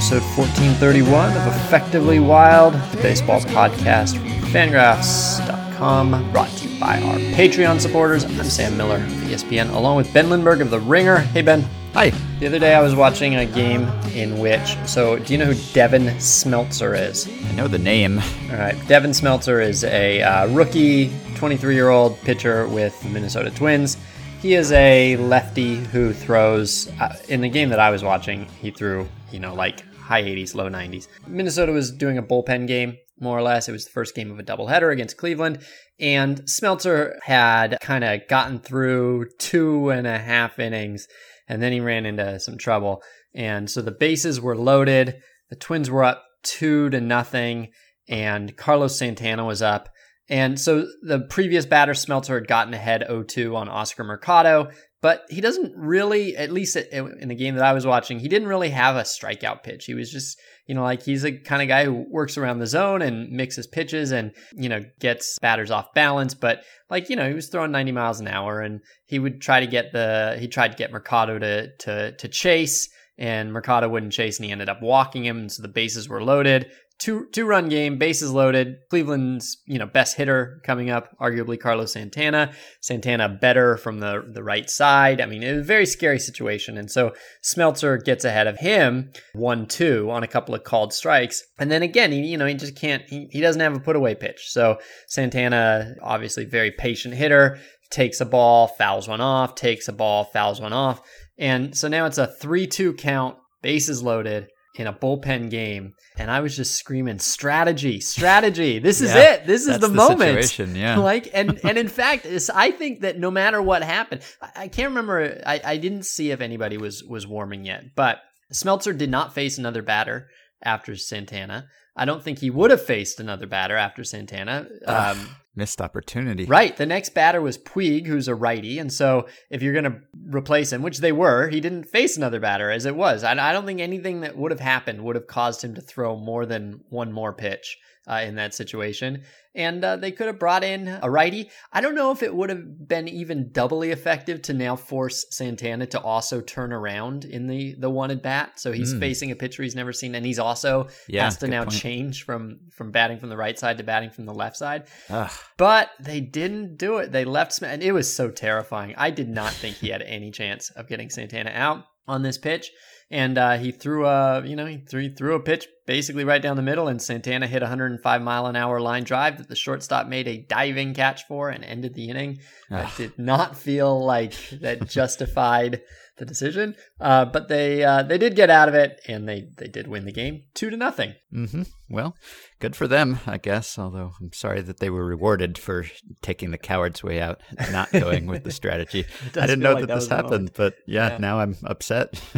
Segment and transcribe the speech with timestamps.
[0.00, 7.18] episode 1431 of Effectively Wild, the baseball podcast from fangraphs.com, brought to you by our
[7.36, 8.24] Patreon supporters.
[8.24, 11.18] I'm Sam Miller of ESPN, along with Ben Lindbergh of The Ringer.
[11.18, 11.60] Hey, Ben.
[11.92, 12.08] Hi.
[12.38, 13.82] The other day I was watching a game
[14.14, 17.28] in which, so do you know who Devin Smeltzer is?
[17.50, 18.20] I know the name.
[18.50, 18.76] All right.
[18.88, 23.98] Devin Smeltzer is a uh, rookie, 23 year old pitcher with the Minnesota Twins.
[24.40, 26.90] He is a lefty who throws.
[26.98, 30.56] Uh, in the game that I was watching, he threw, you know, like high 80s,
[30.56, 31.06] low 90s.
[31.28, 33.68] Minnesota was doing a bullpen game, more or less.
[33.68, 35.60] It was the first game of a doubleheader against Cleveland.
[36.00, 41.06] And Smeltzer had kind of gotten through two and a half innings,
[41.46, 43.04] and then he ran into some trouble.
[43.36, 45.14] And so the bases were loaded.
[45.48, 47.68] The Twins were up two to nothing,
[48.08, 49.90] and Carlos Santana was up.
[50.28, 54.70] And so the previous batter, Smeltzer, had gotten ahead 0 2 on Oscar Mercado,
[55.02, 58.48] but he doesn't really, at least in the game that I was watching, he didn't
[58.48, 59.86] really have a strikeout pitch.
[59.86, 62.66] He was just, you know, like he's a kind of guy who works around the
[62.66, 66.34] zone and mixes pitches and, you know, gets batters off balance.
[66.34, 69.60] But like, you know, he was throwing 90 miles an hour and he would try
[69.60, 74.12] to get the, he tried to get Mercado to, to, to chase and Mercado wouldn't
[74.12, 75.38] chase and he ended up walking him.
[75.38, 78.76] And so the bases were loaded two two run game, bases loaded.
[78.90, 82.52] Cleveland's you know best hitter coming up, arguably Carlos Santana.
[82.80, 85.20] Santana better from the the right side.
[85.20, 87.12] I mean, it was a very scary situation, and so
[87.42, 91.82] Smeltzer gets ahead of him one two on a couple of called strikes, and then
[91.82, 93.02] again, he you know he just can't.
[93.08, 94.50] He, he doesn't have a put away pitch.
[94.50, 94.78] So
[95.08, 97.58] Santana, obviously very patient hitter,
[97.90, 101.00] takes a ball, fouls one off, takes a ball, fouls one off,
[101.38, 106.30] and so now it's a three two count, bases loaded in a bullpen game and
[106.30, 108.78] I was just screaming strategy, strategy.
[108.78, 109.46] This is Yeah, it.
[109.46, 110.44] This is the, the moment.
[110.44, 110.98] situation, yeah.
[111.10, 114.90] Like and and in fact, I think that no matter what happened, I, I can't
[114.90, 115.40] remember.
[115.46, 118.18] I, I didn't see if anybody was was warming yet, but
[118.52, 120.28] Smeltzer did not face another batter
[120.62, 121.66] after Santana.
[121.96, 124.66] I don't think he would have faced another batter after Santana.
[124.86, 126.44] Um, Missed opportunity.
[126.44, 126.76] Right.
[126.76, 128.78] The next batter was Puig, who's a righty.
[128.78, 132.38] And so if you're going to replace him, which they were, he didn't face another
[132.38, 133.24] batter as it was.
[133.24, 136.16] I, I don't think anything that would have happened would have caused him to throw
[136.16, 137.78] more than one more pitch
[138.10, 139.22] uh, in that situation.
[139.54, 141.50] And uh, they could have brought in a righty.
[141.72, 145.86] I don't know if it would have been even doubly effective to now force Santana
[145.86, 148.60] to also turn around in the, the at bat.
[148.60, 149.00] So he's Mm.
[149.00, 150.14] facing a pitcher he's never seen.
[150.14, 151.76] And he's also Yeah, has to now point.
[151.76, 154.84] change from, from batting from the right side to batting from the left side.
[155.08, 155.30] Ugh.
[155.56, 157.10] But they didn't do it.
[157.10, 158.94] They left Smith, and it was so terrifying.
[158.96, 162.70] I did not think he had any chance of getting Santana out on this pitch.
[163.12, 166.40] And uh, he threw a, you know, he threw, he threw a pitch basically right
[166.40, 169.56] down the middle, and Santana hit a 105 mile an hour line drive that the
[169.56, 172.38] shortstop made a diving catch for and ended the inning.
[172.68, 172.92] That Ugh.
[172.96, 175.82] did not feel like that justified
[176.18, 176.76] the decision.
[177.00, 180.04] Uh, but they uh, they did get out of it, and they they did win
[180.04, 181.14] the game two to nothing.
[181.32, 182.14] hmm Well,
[182.60, 183.78] good for them, I guess.
[183.78, 185.86] Although I'm sorry that they were rewarded for
[186.22, 189.06] taking the coward's way out, and not going with the strategy.
[189.34, 191.18] I didn't know like that, that this happened, but yeah, Yeah.
[191.18, 192.12] now I'm upset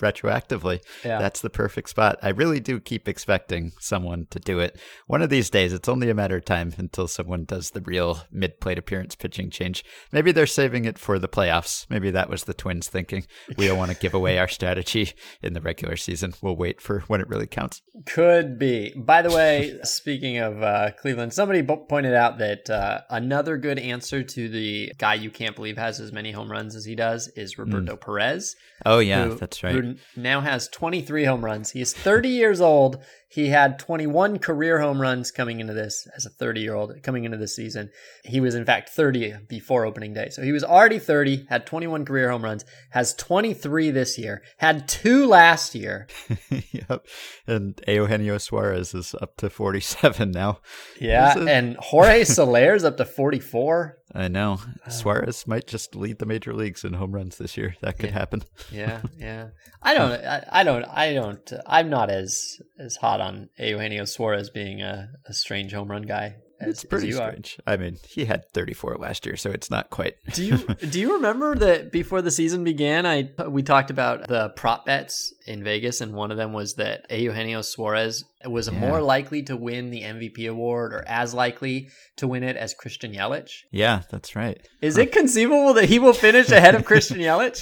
[0.00, 0.80] retroactively.
[1.04, 1.18] Yeah.
[1.18, 2.18] That's the perfect spot.
[2.22, 4.78] I really do keep expecting someone to do it.
[5.06, 8.22] One of these days, it's only a matter of time until someone does the real
[8.30, 9.84] mid plate appearance pitching change.
[10.12, 11.86] Maybe they're saving it for the playoffs.
[11.88, 13.24] Maybe that was the Twins thinking.
[13.56, 15.12] We don't want to give away our strategy
[15.42, 16.34] in the regular season.
[16.42, 17.82] We'll wait for when it really counts.
[18.06, 18.92] Could be.
[18.96, 23.78] By the way, speaking of uh, Cleveland, somebody bo- pointed out that uh, another good
[23.78, 27.28] answer to the guy you can't believe has as many home runs as he does
[27.36, 28.56] is Roberto Perez.
[28.86, 29.74] Oh, yeah, who- that's right.
[29.74, 31.70] Who now has 23 home runs.
[31.70, 33.02] He is 30 years old.
[33.30, 37.22] He had 21 career home runs coming into this as a 30 year old coming
[37.22, 37.90] into this season.
[38.24, 40.30] He was in fact 30 before opening day.
[40.30, 44.88] So he was already 30, had 21 career home runs, has 23 this year, had
[44.88, 46.08] two last year.
[46.72, 47.06] yep.
[47.46, 50.58] And Eugenio Suarez is up to 47 now.
[51.00, 53.99] Yeah, and Jorge Soler's up to 44.
[54.14, 54.58] I know.
[54.84, 57.76] Uh, Suarez might just lead the major leagues in home runs this year.
[57.80, 58.18] That could Yeah.
[58.18, 58.42] happen.
[58.72, 59.48] Yeah, yeah.
[59.82, 61.52] I don't, I, I don't, I don't.
[61.66, 66.36] I'm not as as hot on Eugenio Suarez being a, a strange home run guy.
[66.60, 67.30] As, It's pretty you are.
[67.30, 67.58] strange.
[67.66, 70.16] I mean, he had 34 last year, so it's not quite.
[70.34, 70.58] Do you
[70.90, 75.32] do you remember that before the season began, I we talked about the prop bets
[75.50, 78.78] in Vegas, and one of them was that Eugenio Suarez was Yeah.
[78.78, 83.12] more likely to win the MVP award, or as likely to win it as Christian
[83.12, 83.50] Yelich.
[83.72, 84.60] yeah, that's right.
[84.80, 87.60] Is it conceivable that he will finish ahead of Christian Yelich?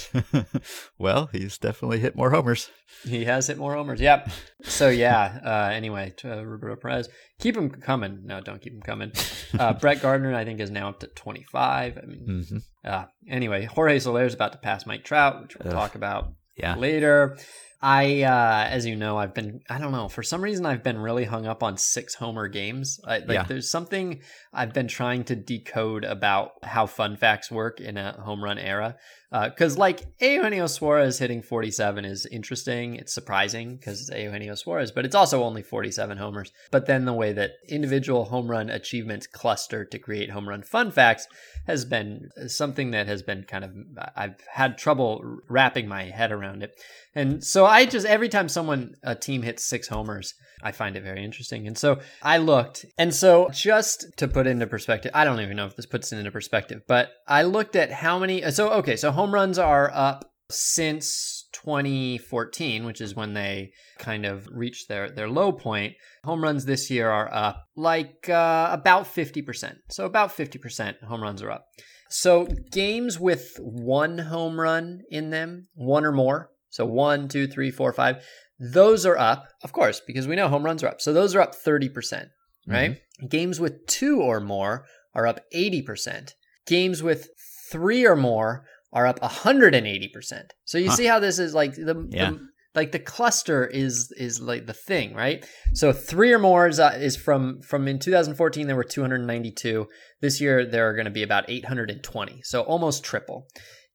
[0.97, 2.69] well, he's definitely hit more homers.
[3.03, 4.01] He has hit more homers.
[4.01, 4.29] Yep.
[4.63, 5.39] So yeah.
[5.43, 7.07] Uh, anyway, to, uh, Roberto Perez,
[7.39, 8.21] keep him coming.
[8.25, 9.11] No, don't keep him coming.
[9.57, 11.97] Uh, Brett Gardner, I think, is now up to 25.
[11.97, 15.67] I mean, hmm uh, anyway, Jorge Soler is about to pass Mike Trout, which we'll
[15.69, 15.73] Ugh.
[15.73, 16.75] talk about Yeah.
[16.75, 17.37] later.
[17.81, 20.97] I, uh, as you know, I've been, I don't know, for some reason, I've been
[20.97, 22.99] really hung up on six homer games.
[23.05, 23.43] I, like, Yeah.
[23.43, 24.21] there's something
[24.53, 28.97] I've been trying to decode about how fun facts work in a home run era.
[29.31, 32.95] Uh, because, like, Eugenio Suarez hitting 47 is interesting.
[32.95, 36.51] It's surprising because it's Eugenio Suarez, but it's also only 47 homers.
[36.71, 40.89] But then the way that individual home run achievements cluster to create home run fun
[40.89, 41.27] facts
[41.67, 46.05] has been uh, something that has been kind of, uh, I've had trouble wrapping my
[46.05, 46.71] head around it.
[47.13, 51.03] And so I just, every time someone, a team hits six homers, I find it
[51.03, 51.67] very interesting.
[51.67, 52.85] And so I looked.
[52.97, 56.17] And so just to put into perspective, I don't even know if this puts it
[56.17, 58.49] into perspective, but I looked at how many.
[58.51, 64.47] So, okay, so home runs are up since 2014, which is when they kind of
[64.49, 65.93] reached their, their low point.
[66.23, 69.75] Home runs this year are up like uh, about 50%.
[69.89, 71.65] So, about 50% home runs are up.
[72.09, 77.71] So, games with one home run in them, one or more, so one, two, three,
[77.71, 78.23] four, five,
[78.57, 81.01] those are up, of course, because we know home runs are up.
[81.01, 82.27] So those are up 30%,
[82.67, 83.01] right?
[83.29, 86.35] Games with two or more are up 80%.
[86.65, 87.27] Games with
[87.69, 90.51] three or more are up 180%.
[90.65, 90.95] So you Huh.
[90.95, 92.31] see how this is like the, Yeah.
[92.31, 92.39] the
[92.75, 95.43] like the cluster is is like the thing, right?
[95.73, 99.87] So three or more is, uh, is from from in 2014 there were 292.
[100.21, 102.41] This year there are going to be about 820.
[102.43, 103.47] So almost triple.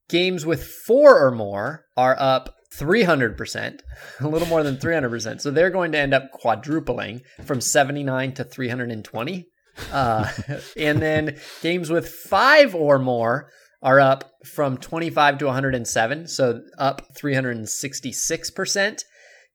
[0.08, 3.80] Games with four or more are up 300%,
[4.20, 5.40] a little more than 300%.
[5.40, 9.46] So they're going to end up quadrupling from 79 to 320.
[9.92, 10.30] Uh,
[10.76, 13.48] and then games with five or more
[13.84, 19.04] are up from 25 to 107, so up 366%.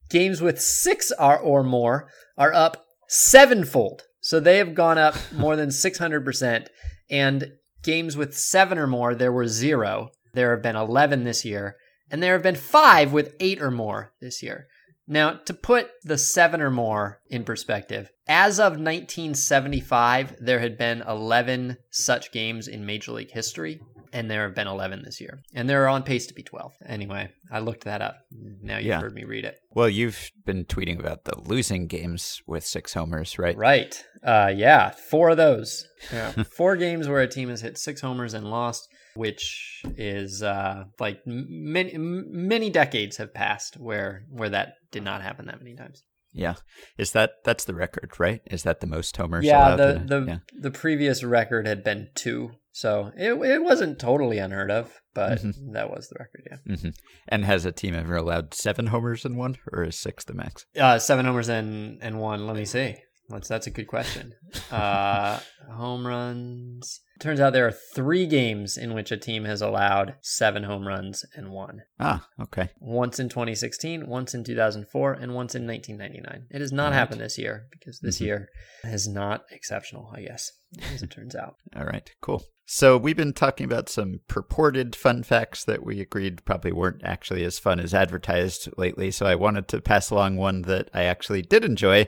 [0.10, 5.56] Games with six are or more are up sevenfold, so they have gone up more
[5.56, 6.68] than 600%.
[7.10, 7.54] And
[7.84, 10.12] games with seven or more, there were zero.
[10.36, 11.76] There have been 11 this year,
[12.12, 14.68] and there have been five with eight or more this year.
[15.12, 21.02] Now, to put the seven or more in perspective, as of 1975, there had been
[21.02, 23.82] 11 such games in Major League history,
[24.14, 25.42] and there have been 11 this year.
[25.54, 26.74] And they're on pace to be 12.
[26.86, 28.18] Anyway, I looked that up.
[28.32, 29.02] Now you've Yeah.
[29.02, 29.60] heard me read it.
[29.72, 33.56] Well, you've been tweeting about the losing games with six homers, right?
[33.58, 34.04] Right.
[34.24, 35.86] Uh, yeah, four of those.
[36.12, 36.32] Yeah.
[36.58, 41.22] four games where a team has hit six homers and lost, which is uh, like
[41.26, 46.04] many many decades have passed where where that did not happen that many times.
[46.34, 46.56] Yeah.
[46.98, 48.42] Is that that's the record, right?
[48.46, 49.46] Is that the most homers?
[49.46, 50.38] yeah, allowed the in the yeah.
[50.60, 55.74] the previous record had been two, so it it wasn't totally unheard of, but Mhm.
[55.74, 56.44] that was the record.
[56.50, 56.90] Yeah, hmm
[57.28, 60.66] And has a team ever allowed seven homers in one, or is six the max?
[60.80, 62.46] uh, seven homers and and one.
[62.46, 62.96] Let me see.
[63.30, 64.34] That's that's a good question.
[64.72, 65.40] Uh,
[65.72, 67.02] home runs.
[67.20, 71.26] Turns out there are three games in which a team has allowed seven home runs
[71.36, 71.82] and one.
[72.00, 72.70] Ah, okay.
[72.80, 76.48] Once in 2016, once in 2004, and once in 1999.
[76.50, 76.94] It has not Alright.
[77.00, 78.26] happened this year because this Mhm.
[78.26, 78.50] year
[78.86, 80.50] is not exceptional, I guess,
[80.94, 81.56] as it turns out.
[81.76, 82.44] All right, cool.
[82.66, 87.44] So we've been talking about some purported fun facts that we agreed probably weren't actually
[87.44, 89.12] as fun as advertised lately.
[89.12, 92.06] So I wanted to pass along one that I actually did enjoy.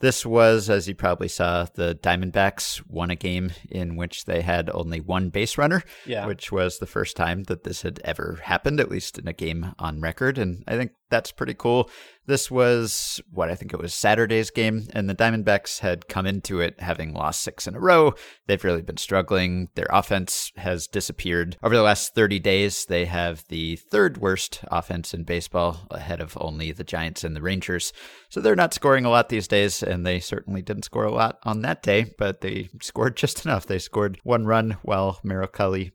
[0.00, 4.68] This was, as you probably saw, the Diamondbacks won a game in which they had
[4.74, 6.26] only one base runner, Yeah.
[6.26, 9.72] which was the first time that this had ever happened, at least in a game
[9.78, 10.36] on record.
[10.36, 11.90] And I think that's pretty cool.
[12.26, 16.60] This was what I think it was Saturday's game, and the Diamondbacks had come into
[16.60, 18.14] it having lost six in a row.
[18.46, 19.68] They've really been struggling.
[19.74, 21.58] Their offense has disappeared.
[21.62, 26.38] Over the last 30 days, they have the third worst offense in baseball, ahead of
[26.40, 27.92] only the Giants and the Rangers.
[28.30, 31.38] So they're not scoring a lot these days, and they certainly didn't score a lot
[31.42, 33.66] on that day, but they scored just enough.
[33.66, 35.46] They scored one run while Merrill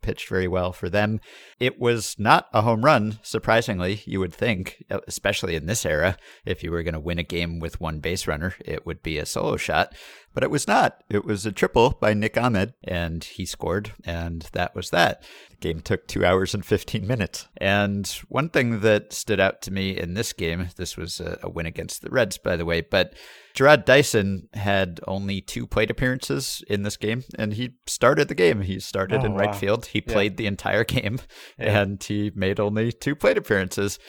[0.02, 1.20] pitched very well for them.
[1.60, 6.18] It was not a home run, surprisingly, you would think, especially in this era.
[6.46, 9.18] If you were going to win a game with one base runner, it would be
[9.18, 9.94] a solo shot.
[10.40, 11.04] But it was not.
[11.10, 15.22] It was a triple by Nick Ahmed, and he scored, and that was that.
[15.50, 17.50] The game took two hours and 15 minutes.
[17.58, 21.50] And one thing that stood out to me in this game, this was a, a
[21.50, 23.16] win against the Reds, by the way, but
[23.54, 28.62] Jarrod Dyson had only two plate appearances in this game, and he started the game.
[28.62, 29.88] He started Oh, in right field.
[29.88, 30.14] He Yeah.
[30.14, 31.20] played the entire game,
[31.60, 31.82] Yeah.
[31.82, 34.00] and he made only two plate appearances.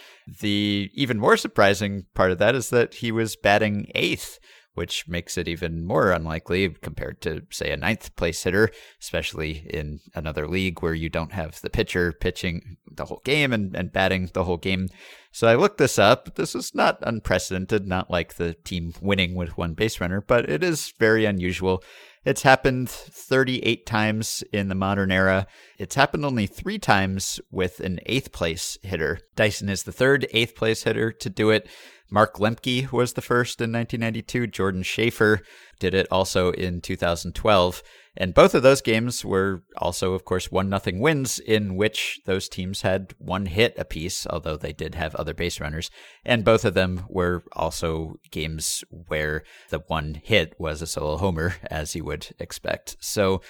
[0.40, 4.38] The even more surprising part of that is that he was batting eighth,
[4.74, 10.00] which makes it even more unlikely compared to, say, a ninth place hitter, especially in
[10.14, 14.30] another league where you don't have the pitcher pitching the whole game and, and batting
[14.32, 14.88] the whole game.
[15.32, 16.34] So I looked this up.
[16.34, 20.62] This is not unprecedented, not like the team winning with one base runner, but it
[20.62, 21.82] is very unusual.
[22.22, 25.46] It's happened 38 times in the modern era.
[25.78, 29.20] It's happened only three times with an eighth place hitter.
[29.36, 31.66] Dyson is the third eighth place hitter to do it.
[32.10, 34.48] Mark Lemke was the first in 1992.
[34.48, 35.40] Jordan Schafer
[35.78, 37.82] did it also in 2012.
[38.16, 42.48] And both of those games were also, of course, one nothing wins in which those
[42.48, 45.90] teams had one hit apiece, although they did have other base runners.
[46.24, 51.54] And both of them were also games where the one hit was a solo homer,
[51.70, 52.96] as you would expect.
[53.00, 53.42] So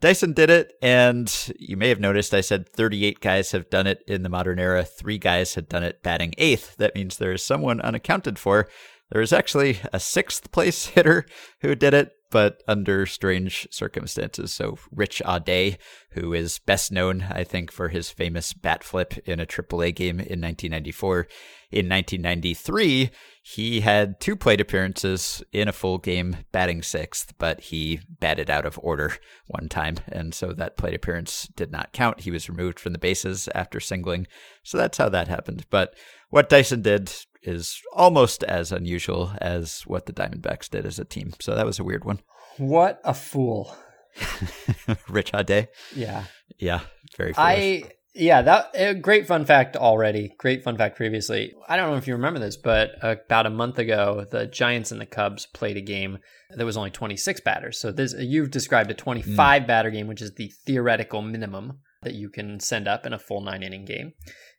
[0.00, 4.02] Dyson did it, and you may have noticed I said 38 guys have done it
[4.06, 4.84] in the modern era.
[4.84, 6.76] Three guys had done it batting eighth.
[6.76, 8.68] That means there is someone unaccounted for.
[9.10, 11.26] There is actually a sixth place hitter
[11.62, 14.52] who did it, but under strange circumstances.
[14.52, 15.78] So Rich Aude,
[16.10, 20.20] who is best known, I think, for his famous bat flip in a AAA game
[20.20, 21.28] in 1994.
[21.70, 23.10] In 1993,
[23.54, 28.66] he had two plate appearances in a full game, batting sixth, but he batted out
[28.66, 29.14] of order
[29.46, 32.20] one time, and so that plate appearance did not count.
[32.20, 34.26] He was removed from the bases after singling.
[34.64, 35.64] So that's how that happened.
[35.70, 35.94] But
[36.28, 37.10] what Dyson did
[37.42, 41.32] is almost as unusual as what the Diamondbacks did as a team.
[41.40, 42.20] So that was a weird one.
[42.58, 43.74] What a fool.
[45.08, 45.68] Rich Aude.
[45.96, 46.24] Yeah.
[46.58, 46.80] Yeah.
[47.16, 47.38] Very foolish.
[47.38, 47.84] I
[48.14, 50.34] yeah, that a great fun fact already.
[50.38, 51.54] Great fun fact previously.
[51.68, 55.00] I don't know if you remember this, but about a month ago, the Giants and
[55.00, 56.18] the Cubs played a game
[56.50, 57.78] that was only 26 batters.
[57.78, 59.66] So this you've described a 25 mm.
[59.66, 63.40] batter game, which is the theoretical minimum that you can send up in a full
[63.40, 64.12] 9 inning game.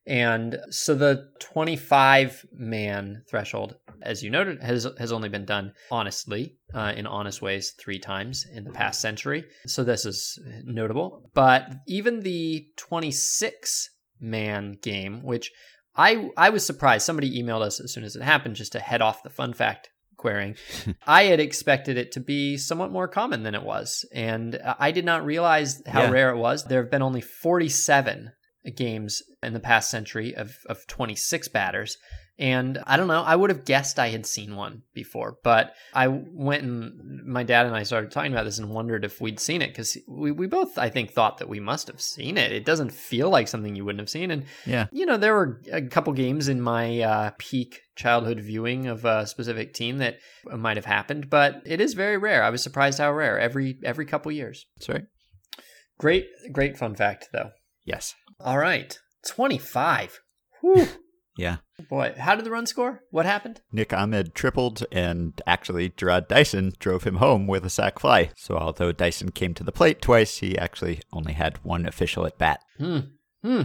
[0.09, 6.57] And so the 25 man threshold, as you noted, has has only been done honestly
[6.73, 9.45] uh, in honest ways three times in the past century.
[9.67, 11.29] So this is notable.
[11.35, 15.51] But even the 26 man game, which
[15.95, 17.05] I I was surprised.
[17.05, 19.91] Somebody emailed us as soon as it happened just to head off the fun fact
[20.17, 20.55] querying.
[21.07, 25.05] I had expected it to be somewhat more common than it was, and I did
[25.05, 26.09] not realize how yeah.
[26.09, 26.63] rare it was.
[26.63, 28.31] There have been only 47
[28.75, 31.97] games in the past century of, of 26 batters.
[32.39, 36.07] And I don't know, I would have guessed I had seen one before, but I
[36.07, 39.61] went and my dad and I started talking about this and wondered if we'd seen
[39.61, 42.53] it because we, we both, I think, thought that we must have seen it.
[42.53, 44.31] It doesn't feel like something you wouldn't have seen.
[44.31, 48.87] And, yeah, you know, there were a couple games in my uh, peak childhood viewing
[48.87, 52.41] of a specific team that might have happened, but it is very rare.
[52.41, 54.65] I was surprised how rare every every couple years.
[54.79, 55.03] Sorry.
[55.97, 57.49] Great, great fun fact, though.
[57.85, 58.15] Yes.
[58.39, 58.97] All right.
[59.27, 60.19] 25.
[60.61, 60.87] Whew.
[61.37, 61.57] Yeah.
[61.89, 63.01] Boy, how did the run score?
[63.11, 63.61] What happened?
[63.71, 68.31] Nick Ahmed tripled, and actually, Jarrod Dyson drove him home with a sac fly.
[68.35, 72.37] So, although Dyson came to the plate twice, he actually only had one official at
[72.37, 72.59] bat.
[72.77, 72.99] Hmm.
[73.41, 73.61] Hmm.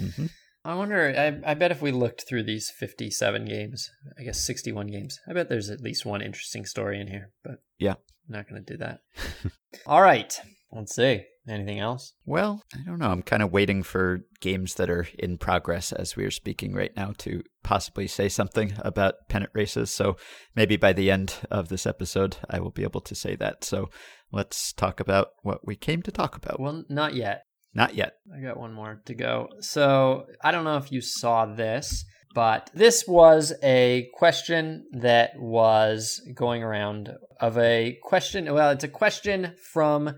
[0.00, 0.26] Mm-hmm.
[0.64, 3.88] I wonder, I, I bet if we looked through these 57 games,
[4.18, 7.62] I guess 61 games, I bet there's at least one interesting story in here, but
[7.78, 7.94] yeah,
[8.28, 9.00] I'm not going to do that.
[9.86, 10.36] All right.
[10.72, 11.22] Let's see.
[11.48, 12.12] Anything else?
[12.24, 13.10] Well, I don't know.
[13.10, 16.94] I'm kind of waiting for games that are in progress as we are speaking right
[16.96, 19.90] now to possibly say something about pennant races.
[19.90, 20.16] So
[20.54, 23.64] maybe by the end of this episode, I will be able to say that.
[23.64, 23.90] So
[24.30, 26.60] let's talk about what we came to talk about.
[26.60, 27.42] Well, not yet.
[27.74, 28.14] Not yet.
[28.32, 29.48] I got one more to go.
[29.60, 36.20] So I don't know if you saw this, but this was a question that was
[36.34, 38.52] going around of a question.
[38.52, 40.14] Well, it's a question from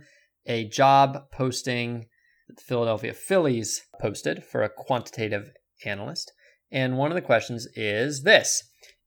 [0.46, 2.06] a job posting
[2.48, 5.50] that the Philadelphia Phillies posted for a quantitative
[5.84, 6.32] analyst.
[6.70, 8.62] And one of the questions is this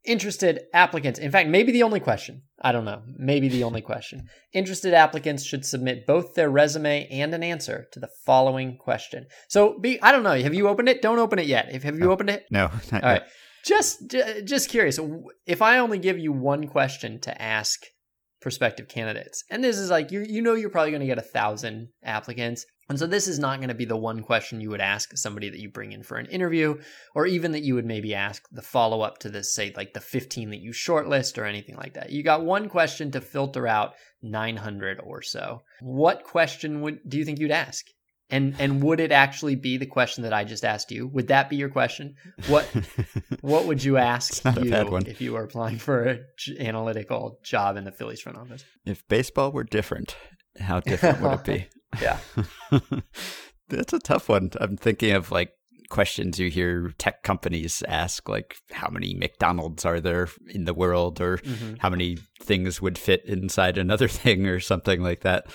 [0.06, 4.27] interested applicants, in fact, maybe the only question, I don't know, maybe the only question.
[4.53, 9.27] Interested applicants should submit both their resume and an answer to the following question.
[9.50, 11.01] So, be, I don't know, have you opened it?
[11.01, 11.70] Don't open it yet.
[11.72, 12.46] If have you no, opened it?
[12.50, 12.65] No.
[12.67, 13.03] All yet.
[13.03, 13.24] right.
[13.65, 14.15] Just
[14.46, 14.98] just curious,
[15.46, 17.82] if I only give you one question to ask
[18.41, 19.44] prospective candidates.
[19.50, 22.65] And this is like you you know you're probably going to get a thousand applicants.
[22.89, 25.50] And so this is not going to be the one question you would ask somebody
[25.50, 26.79] that you bring in for an interview,
[27.13, 30.00] or even that you would maybe ask the follow up to this, say like the
[30.00, 32.12] 15 that you shortlist or anything like that.
[32.12, 35.63] You got one question to filter out 900 or so.
[35.82, 37.86] What question would do you think you'd ask?
[38.29, 41.07] And and would it actually be the question that I just asked you?
[41.07, 42.15] Would that be your question?
[42.48, 42.65] What
[43.41, 46.25] what would you ask you if you were applying for an
[46.60, 48.65] analytical job in the Phillies front office?
[48.86, 50.17] If baseball were different,
[50.60, 51.67] how different would it be?
[52.01, 52.19] yeah.
[53.69, 54.51] That's a tough one.
[54.60, 55.51] I'm thinking of like
[55.89, 61.22] questions you hear tech companies ask like how many McDonald's are there in the world
[61.22, 61.75] or mm-hmm.
[61.79, 65.48] how many things would fit inside another thing or something like that.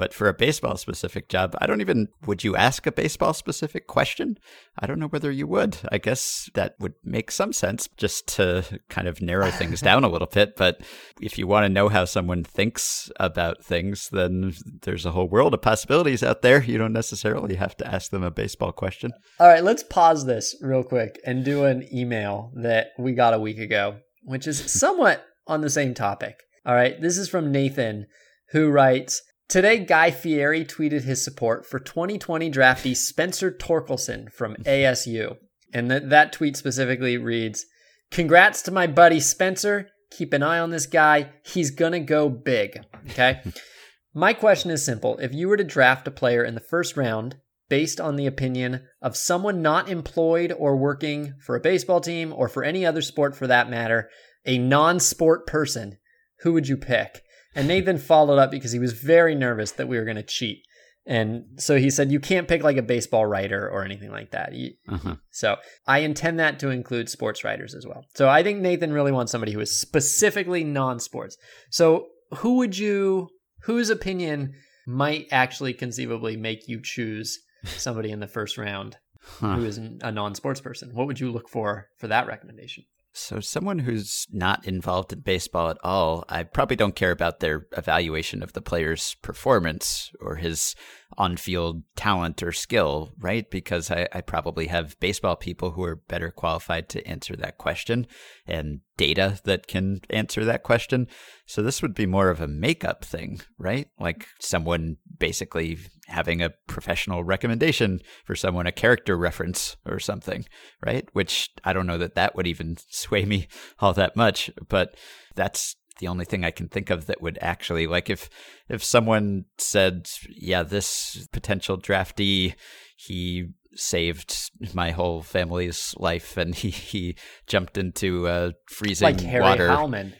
[0.00, 3.86] But for a baseball specific job, I don't even, would you ask a baseball specific
[3.86, 4.38] question?
[4.78, 5.76] I don't know whether you would.
[5.92, 10.08] I guess that would make some sense just to kind of narrow things down a
[10.08, 10.56] little bit.
[10.56, 10.80] But
[11.20, 15.52] if you want to know how someone thinks about things, then there's a whole world
[15.52, 16.62] of possibilities out there.
[16.62, 19.12] You don't necessarily have to ask them a baseball question.
[19.38, 23.38] All right, let's pause this real quick and do an email that we got a
[23.38, 26.36] week ago, which is somewhat on the same topic.
[26.64, 28.06] All right, this is from Nathan,
[28.52, 35.38] who writes Today, Guy Fieri tweeted his support for 2020 draftee Spencer Torkelson from ASU.
[35.74, 37.66] And th- that tweet specifically reads
[38.12, 39.88] Congrats to my buddy Spencer.
[40.12, 41.32] Keep an eye on this guy.
[41.44, 42.84] He's going to go big.
[43.10, 43.40] Okay.
[44.14, 45.18] my question is simple.
[45.18, 47.34] If you were to draft a player in the first round
[47.68, 52.48] based on the opinion of someone not employed or working for a baseball team or
[52.48, 54.10] for any other sport for that matter,
[54.46, 55.98] a non sport person,
[56.42, 57.24] who would you pick?
[57.54, 60.64] And Nathan followed up because he was very nervous that we were going to cheat.
[61.06, 64.52] And so he said, You can't pick like a baseball writer or anything like that.
[64.88, 65.16] Uh-huh.
[65.30, 68.04] So I intend that to include sports writers as well.
[68.14, 71.36] So I think Nathan really wants somebody who is specifically non sports.
[71.70, 73.30] So who would you,
[73.62, 74.54] whose opinion
[74.86, 78.96] might actually conceivably make you choose somebody in the first round
[79.38, 79.56] huh.
[79.56, 80.90] who is a non sports person?
[80.92, 82.84] What would you look for for that recommendation?
[83.12, 87.66] So, someone who's not involved in baseball at all, I probably don't care about their
[87.76, 90.76] evaluation of the player's performance or his
[91.18, 93.50] on field talent or skill, right?
[93.50, 98.06] Because I, I, probably have baseball people who are better qualified to answer that question
[98.46, 101.08] and data that can answer that question.
[101.46, 103.88] So this would be more of a makeup thing, right?
[103.98, 110.44] Like someone basically having a professional recommendation for someone, a character reference or something,
[110.84, 111.08] right?
[111.12, 113.48] Which I don't know that that would even sway me
[113.80, 114.96] all that much, but
[115.34, 118.28] that's the only thing I can think of that would actually like if
[118.68, 122.54] if someone said, yeah, this potential draftee,
[122.96, 129.42] he saved my whole family's life and he, he jumped into uh, freezing like Harry
[129.42, 129.68] water.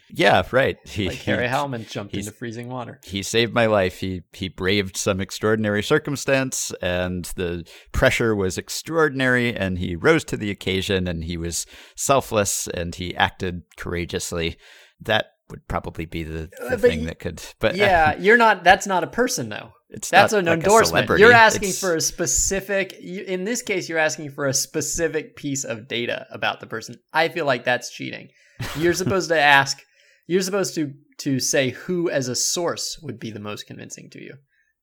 [0.09, 0.77] Yeah, right.
[0.85, 1.49] He, like Harry he,
[1.89, 2.99] jumped into freezing water.
[3.03, 3.99] He saved my life.
[3.99, 10.37] He he braved some extraordinary circumstance and the pressure was extraordinary and he rose to
[10.37, 11.65] the occasion and he was
[11.95, 14.57] selfless and he acted courageously.
[14.99, 17.41] That would probably be the, the thing that could.
[17.59, 18.63] But yeah, uh, you're not.
[18.63, 19.71] That's not a person though.
[19.89, 21.09] It's that's an like endorsement.
[21.19, 21.79] You're asking it's...
[21.79, 22.93] for a specific.
[22.93, 26.95] In this case, you're asking for a specific piece of data about the person.
[27.13, 28.29] I feel like that's cheating.
[28.77, 29.81] You're supposed to ask.
[30.27, 34.23] You're supposed to to say who as a source would be the most convincing to
[34.23, 34.33] you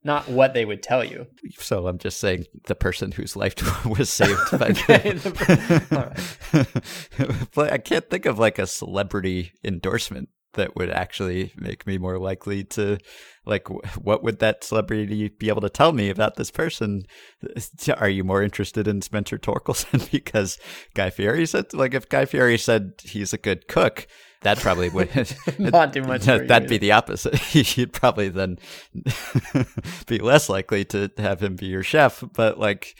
[0.04, 1.26] not what they would tell you.
[1.58, 3.54] So I'm just saying the person whose life
[3.86, 5.38] was saved by okay, the,
[7.54, 12.18] but I can't think of like a celebrity endorsement that would actually make me more
[12.18, 12.98] likely to
[13.44, 17.02] like what would that celebrity be able to tell me about this person?
[17.96, 20.08] Are you more interested in spencer torkelson?
[20.18, 20.58] Because
[20.94, 24.06] guy fieri said like if guy fieri said he's a good cook
[24.42, 25.10] that probably would
[25.58, 27.54] not do much that'd be the opposite.
[27.76, 28.58] You'd probably then
[30.06, 32.22] be less likely to have him be your chef.
[32.34, 32.96] But like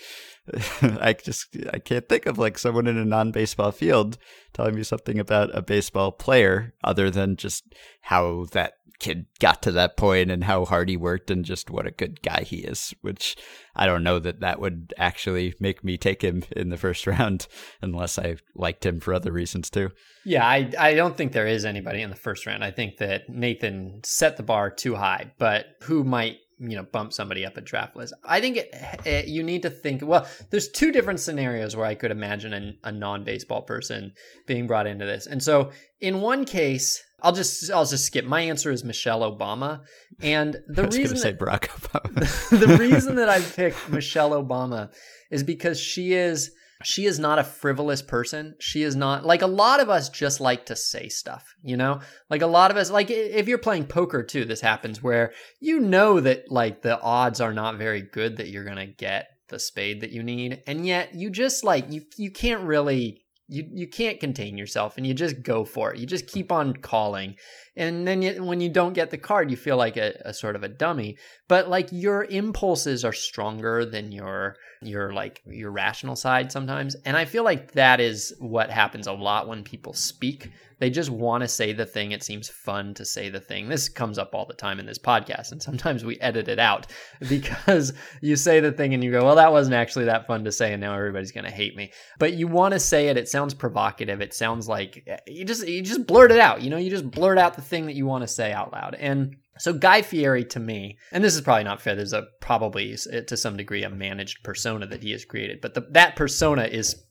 [0.83, 4.19] I just I can't think of like someone in a non-baseball field
[4.53, 7.65] telling me something about a baseball player other than just
[8.03, 11.87] how that kid got to that point and how hard he worked and just what
[11.87, 13.37] a good guy he is which
[13.77, 17.47] I don't know that that would actually make me take him in the first round
[17.81, 19.91] unless I liked him for other reasons too.
[20.25, 22.65] Yeah, I I don't think there is anybody in the first round.
[22.65, 27.13] I think that Nathan set the bar too high, but who might you know bump
[27.13, 28.15] somebody up a draft list.
[28.25, 30.03] I think it, it, you need to think.
[30.05, 34.13] Well, there's two different scenarios where I could imagine an, a non-baseball person
[34.47, 38.25] being brought into this, and so in one case, I'll just I'll just skip.
[38.25, 39.81] My answer is Michelle Obama,
[40.21, 42.51] and the reason say Barack Obama.
[42.51, 44.93] the reason that I picked Michelle Obama
[45.31, 46.53] is because she is
[46.85, 48.55] she is not a frivolous person.
[48.61, 52.01] She is not like a lot of us just like to say stuff, you know?
[52.31, 55.81] Like a lot of us, like if you're playing poker too, this happens where you
[55.81, 59.59] know that like the odds are not very good that you're going to get the
[59.59, 60.63] spade that you need.
[60.67, 65.07] And yet you just like, you, you can't really you you can't contain yourself and
[65.07, 65.99] you just go for it.
[65.99, 67.37] You just keep on calling.
[67.77, 70.55] And then you, when you don't get the card, you feel like a, a, sort
[70.55, 71.17] of a dummy.
[71.49, 76.95] But like your impulses are stronger than your your like your rational side sometimes.
[77.05, 80.51] And I feel like that is what happens a lot when people speak.
[80.81, 82.13] They just want to say the thing.
[82.13, 83.69] It seems fun to say the thing.
[83.69, 86.87] This comes up all the time in this podcast, and sometimes we edit it out
[87.29, 90.53] because you say the thing and you go, "Well, that wasn't actually that fun to
[90.53, 91.93] say," and now everybody's going to hate me.
[92.19, 93.17] But you want to say it.
[93.17, 94.21] It sounds provocative.
[94.21, 96.63] It sounds like eh, you just you just blurt it out.
[96.63, 98.95] You know, you just blurt out the thing that you want to say out loud.
[98.95, 101.95] And So Guy Fieri to me, and this is probably not fair.
[101.95, 105.83] There's a probably to some degree a managed persona that he has created, but the,
[105.91, 107.05] that persona is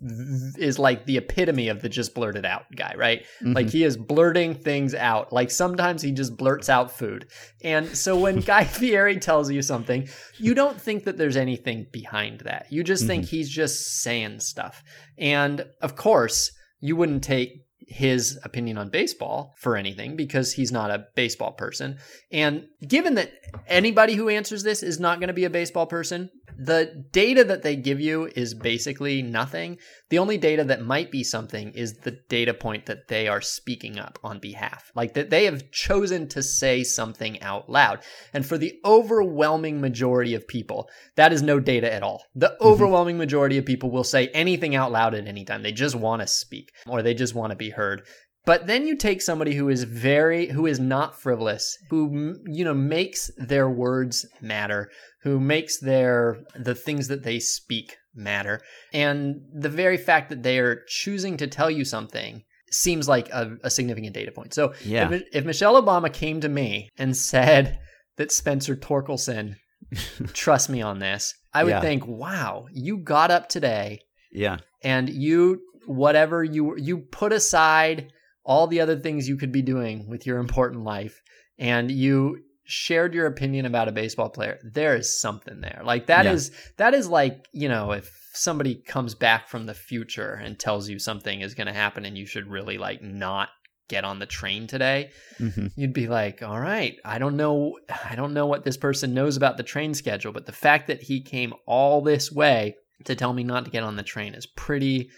[0.57, 3.23] is like the epitome of the just blurted out guy, right?
[3.41, 3.53] Mm-hmm.
[3.53, 5.31] Like he is blurting things out.
[5.31, 7.27] Like sometimes he just blurts out food,
[7.63, 10.07] and so when Guy Fieri tells you something,
[10.38, 12.67] you don't think that there's anything behind that.
[12.69, 13.07] You just mm-hmm.
[13.07, 14.83] think he's just saying stuff,
[15.17, 20.91] and of course you wouldn't take his opinion on baseball for anything because he's not
[20.91, 21.97] a baseball person.
[22.32, 23.32] And given that
[23.65, 27.63] anybody who answers this is not going to be a baseball person, the data that
[27.63, 29.77] they give you is basically nothing.
[30.10, 33.99] The only data that might be something is the data point that they are speaking
[33.99, 37.99] up on behalf, like that they have chosen to say something out loud.
[38.33, 42.23] And for the overwhelming majority of people, that is no data at all.
[42.36, 42.65] The mm-hmm.
[42.65, 45.63] overwhelming majority of people will say anything out loud at any time.
[45.63, 48.03] They just want to speak or they just want to be heard.
[48.47, 52.73] But then you take somebody who is very, who is not frivolous, who, you know,
[52.73, 54.89] makes their words matter,
[55.23, 58.62] who makes their, the things that they speak matter.
[58.93, 63.57] And the very fact that they are choosing to tell you something seems like a,
[63.65, 64.53] a significant data point.
[64.53, 65.12] So yeah.
[65.12, 67.77] if, if Michelle Obama came to me and said
[68.15, 69.57] that Spencer Torkelson,
[70.31, 71.81] trust me on this, I would yeah.
[71.81, 73.99] think, wow, you got up today.
[74.31, 74.60] Yeah.
[74.83, 78.13] And you, whatever you, you put aside
[78.47, 81.21] all the other things you could be doing with your important life
[81.60, 86.25] and you shared your opinion about a baseball player there is something there like that
[86.25, 86.31] yeah.
[86.31, 90.89] is that is like you know if somebody comes back from the future and tells
[90.89, 93.49] you something is going to happen and you should really like not
[93.88, 95.67] get on the train today mm-hmm.
[95.77, 99.38] you'd be like all right i don't know i don't know what this person knows
[99.38, 103.31] about the train schedule but the fact that he came all this way to tell
[103.31, 105.10] me not to get on the train is pretty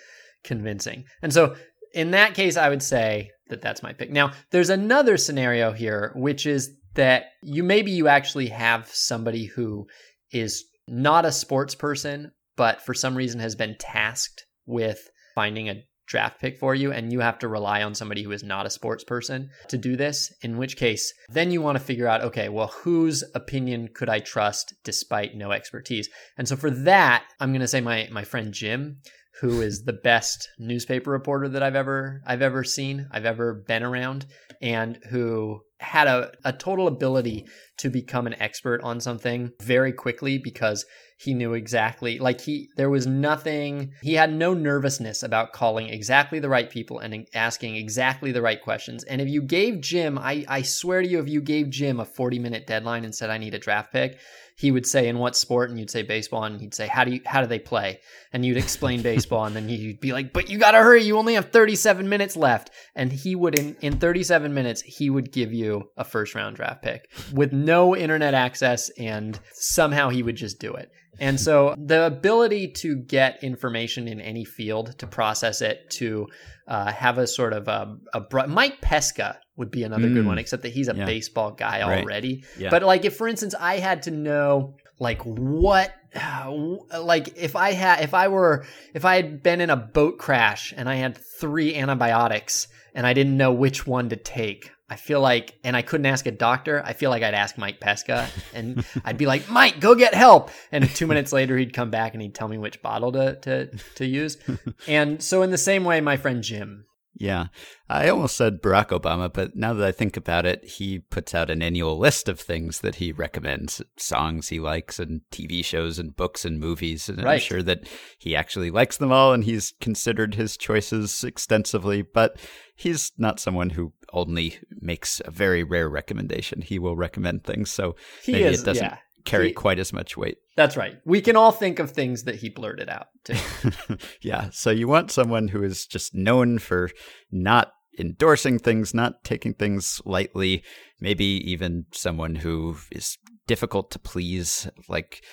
[0.44, 1.56] convincing and so
[1.94, 4.12] in that case, I would say that that's my pick.
[4.12, 9.88] Now, there's another scenario here, which is that you maybe you actually have somebody who
[10.32, 15.84] is not a sports person, but for some reason has been tasked with finding a
[16.10, 18.70] draft pick for you, and you have to rely on somebody who is not a
[18.70, 20.34] sports person to do this.
[20.42, 24.20] In which case, then you want to figure out okay, well, whose opinion could I
[24.20, 26.10] trust despite no expertise?
[26.38, 28.98] And so for that, I'm going to say my, my friend Jim
[29.42, 33.84] who is the best newspaper reporter that I've ever I've ever seen, I've ever been
[33.84, 34.26] around,
[34.62, 37.48] and who had a, a total ability
[37.78, 40.86] to become an expert on something very quickly because
[41.18, 46.40] he knew exactly like he there was nothing he had no nervousness about calling exactly
[46.40, 49.04] the right people and asking exactly the right questions.
[49.06, 52.06] And if you gave jim i i swear to you if you gave jim a
[52.06, 54.18] 40 minute deadline and said i need a draft pick
[54.60, 57.12] he would say in what sport and you'd say baseball and he'd say how do
[57.12, 58.02] you how do they play?
[58.34, 61.18] And you'd explain baseball and then you'd be like but you got to hurry you
[61.18, 62.70] only have 37 minutes left.
[62.94, 66.82] And he would in in 37 minutes he would give you a first round draft
[66.82, 70.92] pick with no internet access and somehow he would just do it.
[71.22, 76.28] And so the ability to get information in any field to process it to
[76.68, 80.14] uh, have a sort of a, a Mike Pesca would be another mm.
[80.16, 80.40] good one, mm.
[80.40, 81.06] except that he's a yeah.
[81.06, 82.02] baseball guy right.
[82.02, 82.44] already.
[82.58, 82.70] Yeah.
[82.70, 85.94] But like if for instance I had to know like what
[87.00, 90.74] like if I had if I were if I had been in a boat crash
[90.76, 95.22] and I had three antibiotics and I didn't know which one to take, I feel
[95.22, 96.82] like, and I couldn't ask a doctor.
[96.84, 100.50] I feel like I'd ask Mike Pesca, and I'd be like, "Mike, go get help."
[100.72, 103.68] And two minutes later, he'd come back and he'd tell me which bottle to to
[103.96, 104.38] to use.
[104.88, 107.48] And so, in the same way, my friend Jim, yeah.
[107.90, 111.50] I almost said Barack Obama, but now that I think about it, he puts out
[111.50, 116.16] an annual list of things that he recommends songs he likes, and TV shows, and
[116.16, 117.10] books, and movies.
[117.10, 117.34] And right.
[117.34, 122.38] I'm sure that he actually likes them all and he's considered his choices extensively, but
[122.76, 126.62] he's not someone who only makes a very rare recommendation.
[126.62, 127.72] He will recommend things.
[127.72, 128.86] So he maybe is, it doesn't.
[128.86, 130.38] Yeah carry he, quite as much weight.
[130.56, 130.98] That's right.
[131.06, 133.08] We can all think of things that he blurted out
[134.22, 134.50] yeah.
[134.52, 136.90] So you want someone who is just known for
[137.32, 140.64] not endorsing things, not taking things lightly,
[141.00, 143.18] maybe even someone who is
[143.50, 145.24] difficult to please, like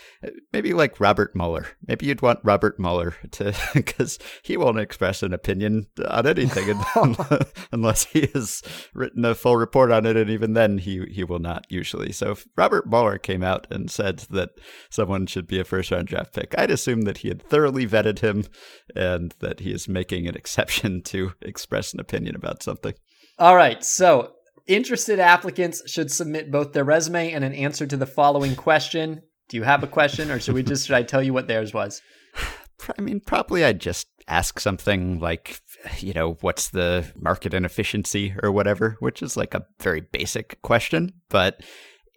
[0.51, 1.67] maybe like Robert Mueller.
[1.87, 6.81] Maybe you'd want Robert Mueller to, because he won't express an opinion on anything
[7.73, 8.63] unless he has
[8.95, 12.11] written a full report on it, and even then he he will not usually.
[12.11, 14.53] So if Robert Mueller came out and said that
[14.89, 18.21] someone should be a first round draft pick, I'd assume that he had thoroughly vetted
[18.21, 18.47] him
[18.95, 22.95] and that he is making an exception to express an opinion about something.
[23.39, 24.36] All right, so
[24.67, 29.23] Interested applicants should submit both their resume and an answer to the following question.
[29.49, 31.73] Do you have a question, or should we just should I tell you what theirs
[31.73, 32.03] was?
[32.99, 35.61] I mean, probably I'd just ask something like,
[36.01, 41.13] you know, what's the market inefficiency or whatever, which is like a very basic question,
[41.29, 41.61] but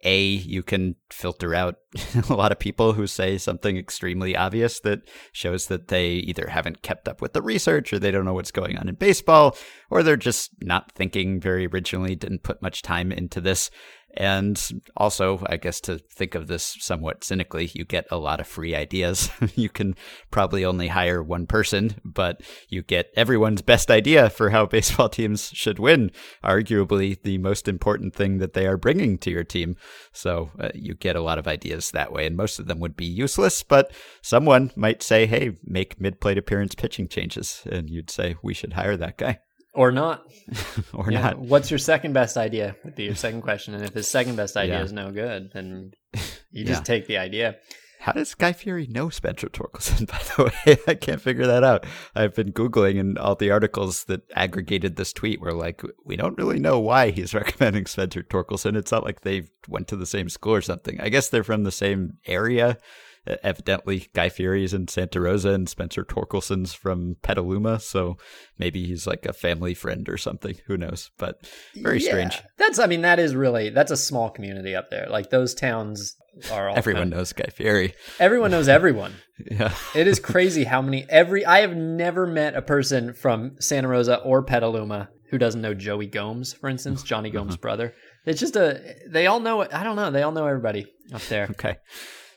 [0.04, 1.76] a you can filter out
[2.30, 6.82] a lot of people who say something extremely obvious that shows that they either haven't
[6.82, 9.58] kept up with the research or they don't know what's going on in baseball
[9.90, 13.70] or they're just not thinking very originally didn't put much time into this
[14.16, 18.48] and also, I guess to think of this somewhat cynically, you get a lot of
[18.48, 19.30] free ideas.
[19.56, 19.96] you can
[20.32, 25.52] probably only hire one person, but you get everyone's best idea for how baseball teams
[25.54, 26.12] should win,
[26.44, 29.76] arguably the most important thing that they are bringing to your team.
[30.12, 32.96] So uh, you get a lot of ideas that way, and most of them would
[32.96, 33.92] be useless, but
[34.22, 37.62] someone might say, hey, make mid plate appearance pitching changes.
[37.72, 39.40] And you'd say, we should hire that guy
[39.74, 40.24] or not
[40.94, 41.22] or Yeah.
[41.22, 41.40] not.
[41.40, 44.58] what's your second best idea would be your second question and if his second best
[44.58, 44.84] idea Yeah.
[44.84, 46.66] is no good then you Yeah.
[46.66, 47.58] just take the idea
[48.02, 50.78] How does Guy Fieri know Spencer Torkelson, by the way?
[50.88, 51.86] I can't figure that out.
[52.16, 56.38] I've been Googling, and all the articles that aggregated this tweet were like, we don't
[56.38, 58.78] really know why he's recommending Spencer Torkelson.
[58.78, 60.98] It's not like they went to the same school or something.
[61.02, 62.78] I guess they're from the same area.
[63.28, 67.80] Uh, Evidently, Guy Fieri's in Santa Rosa and Spencer Torkelson's from Petaluma.
[67.80, 68.18] So
[68.58, 70.56] maybe he's like a family friend or something.
[70.68, 71.12] Who knows?
[71.18, 72.10] But very Yeah.
[72.10, 72.42] strange.
[72.58, 76.16] that's i mean that is really that's a small community up there like those towns
[76.52, 77.94] are all Everyone kind of- knows Guy Fieri.
[78.20, 79.14] everyone knows everyone
[79.52, 79.74] Yeah.
[79.96, 84.18] it is crazy how many every i have never met a person from santa rosa
[84.18, 87.94] or petaluma who doesn't know joey gomes for instance jonny gomes' brother
[88.26, 91.48] it's just a they all know i don't know they all know everybody up there
[91.52, 91.78] Okay.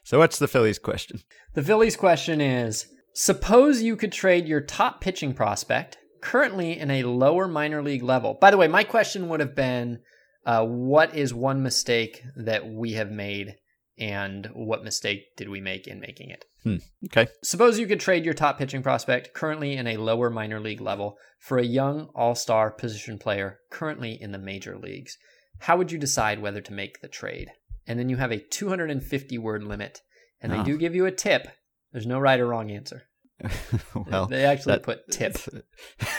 [0.04, 1.20] So what's the Phillies question?
[1.54, 7.02] The Phillies question is Suppose you could trade your top pitching prospect, currently in a
[7.02, 8.34] lower minor league level.
[8.40, 10.00] By the way, my question would have been
[10.46, 13.56] uh, What is one mistake that we have made,
[13.98, 16.44] and what mistake did we make in making it?
[16.64, 16.76] Hmm.
[17.06, 17.28] Okay.
[17.42, 21.16] Suppose you could trade your top pitching prospect, currently in a lower minor league level,
[21.38, 25.18] for a young all star position player, currently in the major leagues.
[25.60, 27.52] How would you decide whether to make the trade?
[27.86, 30.00] And then you have a 250 word limit,
[30.40, 30.64] and they Oh.
[30.64, 31.48] do give you a tip.
[31.92, 33.02] There's no right or wrong answer.
[33.94, 35.36] well, they actually that- put tip.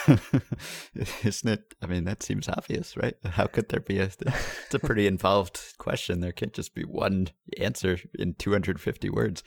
[1.23, 1.73] Isn't it?
[1.81, 3.15] I mean, that seems obvious, right?
[3.23, 4.09] How could there be a?
[4.65, 6.19] It's a pretty involved question.
[6.19, 9.43] There can't just be one answer in 250 words.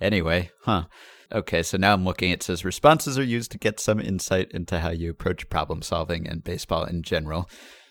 [0.00, 0.84] Anyway, huh?
[1.32, 2.30] Okay, so now I'm looking.
[2.30, 6.26] It says responses are used to get some insight into how you approach problem solving
[6.26, 7.48] and baseball in general.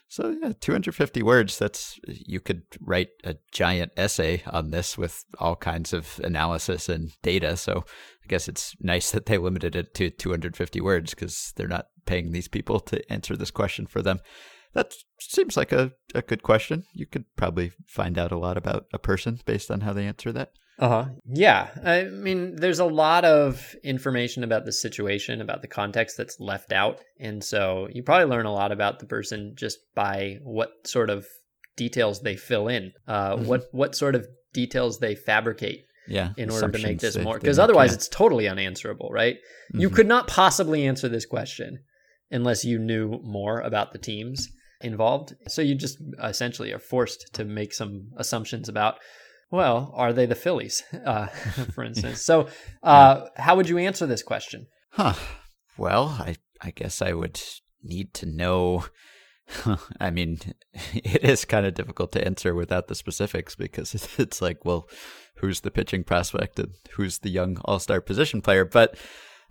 [0.10, 1.60] So yeah, 250 words.
[1.60, 7.12] That's you could write a giant essay on this with all kinds of analysis and
[7.22, 7.56] data.
[7.56, 7.86] So
[8.24, 12.32] I guess it's nice that they limited it to 250 words because they're not paying
[12.32, 14.20] these people to answer this question for them.
[14.74, 16.86] That seems like a, a good question.
[16.94, 20.32] You could probably find out a lot about a person based on how they answer
[20.32, 20.54] that.
[20.80, 21.06] Uh huh.
[21.26, 21.68] Yeah.
[21.84, 26.72] I mean, there's a lot of information about the situation, about the context that's left
[26.72, 27.02] out.
[27.20, 31.28] And so you probably learn a lot about the person just by what sort of
[31.76, 33.46] details they fill in, uh, Mhm.
[33.46, 36.30] what, what sort of details they fabricate Yeah.
[36.38, 37.38] in order to make this more.
[37.40, 37.96] Because otherwise, yeah.
[37.96, 39.38] it's totally unanswerable, right?
[39.74, 39.96] You Mhm.
[39.96, 41.80] could not possibly answer this question
[42.32, 44.48] unless you knew more about the teams
[44.82, 45.36] involved.
[45.50, 48.96] So you just essentially are forced to make some assumptions about,
[49.52, 51.28] well, are they the Phillies, uh,
[51.74, 52.22] for instance?
[52.22, 52.50] So,
[52.84, 54.68] uh, how would you answer this question?
[54.92, 55.14] Huh.
[55.78, 57.42] Well, I I guess I would
[57.84, 58.86] need to know.
[60.00, 60.40] I mean,
[60.94, 64.88] it is kind of difficult to answer without the specifics because it's like, well,
[65.38, 68.66] who's the pitching prospect and who's the young all star position player?
[68.66, 68.98] But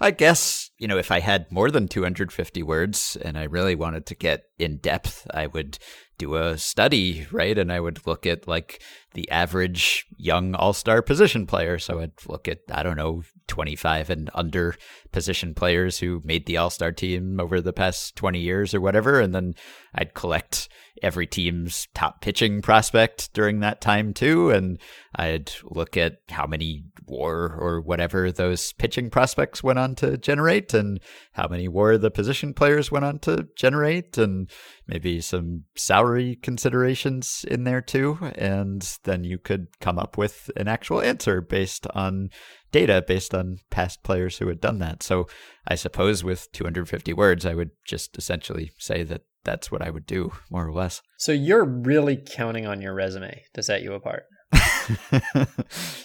[0.00, 4.06] I guess, you know, if I had more than 250 words and I really wanted
[4.06, 5.78] to get in depth, I would
[6.18, 7.56] do a study, right?
[7.56, 8.82] And I would look at like
[9.14, 11.78] the average young all star position player.
[11.78, 14.74] So I'd look at, I don't know, 25 and under
[15.12, 19.20] position players who made the all star team over the past 20 years or whatever.
[19.20, 19.54] And then
[19.94, 20.68] I'd collect
[21.02, 24.50] every team's top pitching prospect during that time too.
[24.50, 24.78] And
[25.14, 30.74] I'd look at how many war or whatever those pitching prospects went on to generate
[30.74, 31.00] and
[31.32, 34.50] how many war the position players went on to generate and
[34.86, 38.18] maybe some salary considerations in there too.
[38.34, 42.30] And then you could come up with an actual answer based on
[42.70, 45.02] data, based on past players who had done that.
[45.02, 45.26] So
[45.66, 50.04] I suppose with 250 words, I would just essentially say that that's what I would
[50.06, 51.00] do, more or less.
[51.16, 54.24] So you're really counting on your resume to set you apart.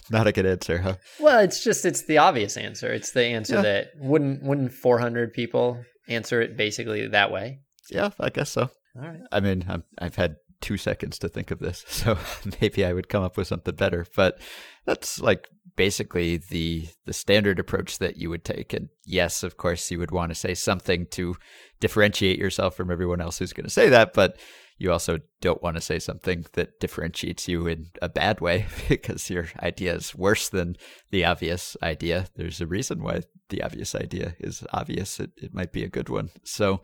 [0.09, 0.95] Not a good answer, huh?
[1.19, 2.91] Well, it's just it's the obvious answer.
[2.91, 3.61] It's the answer Yeah.
[3.61, 7.59] that wouldn't wouldn't 400 people answer it basically that way.
[7.89, 8.69] Yeah, I guess so.
[8.95, 9.19] All right.
[9.31, 12.17] I mean, I'm, I've had two seconds to think of this, so
[12.61, 14.05] maybe I would come up with something better.
[14.15, 14.39] But
[14.85, 18.73] that's like basically the the standard approach that you would take.
[18.73, 21.35] And yes, of course, you would want to say something to
[21.79, 24.37] differentiate yourself from everyone else who's going to say that, but
[24.77, 29.29] you also don't want to say something that differentiates you in a bad way because
[29.29, 30.75] your idea is worse than
[31.11, 32.27] the obvious idea.
[32.35, 35.19] There's a reason why the obvious idea is obvious.
[35.19, 36.29] It, it might be a good one.
[36.43, 36.81] So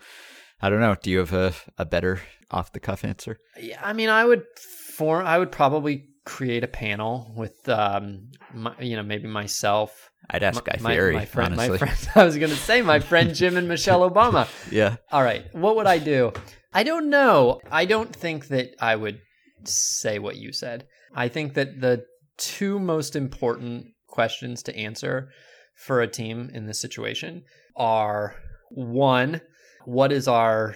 [0.62, 0.95] I don't know.
[1.02, 2.21] Do you have a, a better
[2.52, 3.38] off the cuff answer?
[3.60, 8.75] Yeah, I mean, I would form, I would probably create a panel with, um, my,
[8.79, 10.11] you know, maybe myself.
[10.29, 11.71] I'd ask Guy Fieri, my, my friend, honestly.
[11.71, 12.09] my friend.
[12.15, 14.47] I was going to say my friend Jim and Michelle Obama.
[14.71, 14.97] yeah.
[15.11, 15.43] All right.
[15.53, 16.31] What would I do?
[16.71, 17.61] I don't know.
[17.71, 19.19] I don't think that I would
[19.63, 20.85] say what you said.
[21.15, 22.05] I think that the
[22.37, 25.29] two most important questions to answer
[25.75, 27.43] for a team in this situation
[27.75, 28.35] are
[28.69, 29.41] one,
[29.85, 30.75] what is our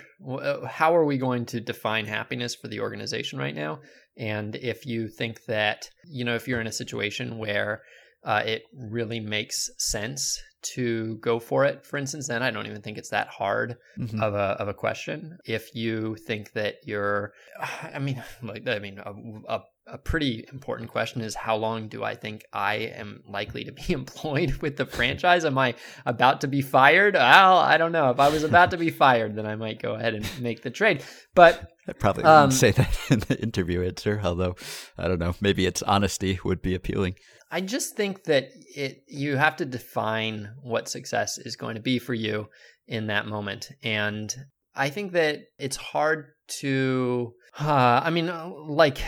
[0.67, 3.81] how are we going to define happiness for the organization right now?
[4.17, 7.81] And if you think that, you know, if you're in a situation where
[8.23, 12.81] uh, it really makes sense to go for it, for instance, then I don't even
[12.81, 14.21] think it's that hard Mhm.
[14.21, 15.37] of a of a question.
[15.45, 17.33] If you think that you're,
[17.93, 19.13] I mean, like I mean, a,
[19.55, 23.71] a, a pretty important question is how long do I think I am likely to
[23.73, 25.43] be employed with the franchise?
[25.45, 27.15] Am I about to be fired?
[27.15, 28.09] Well, I don't know.
[28.09, 30.71] If I was about to be fired, then I might go ahead and make the
[30.71, 31.03] trade.
[31.35, 34.55] But I probably Um, wouldn't say that in the interview answer, although
[34.97, 35.35] I don't know.
[35.41, 37.15] Maybe its honesty would be appealing.
[37.53, 41.99] I just think that it you have to define what success is going to be
[41.99, 42.49] for you
[42.87, 44.35] in that moment, and
[44.73, 47.33] I think that it's hard to.
[47.59, 48.99] Uh, I mean, uh, like,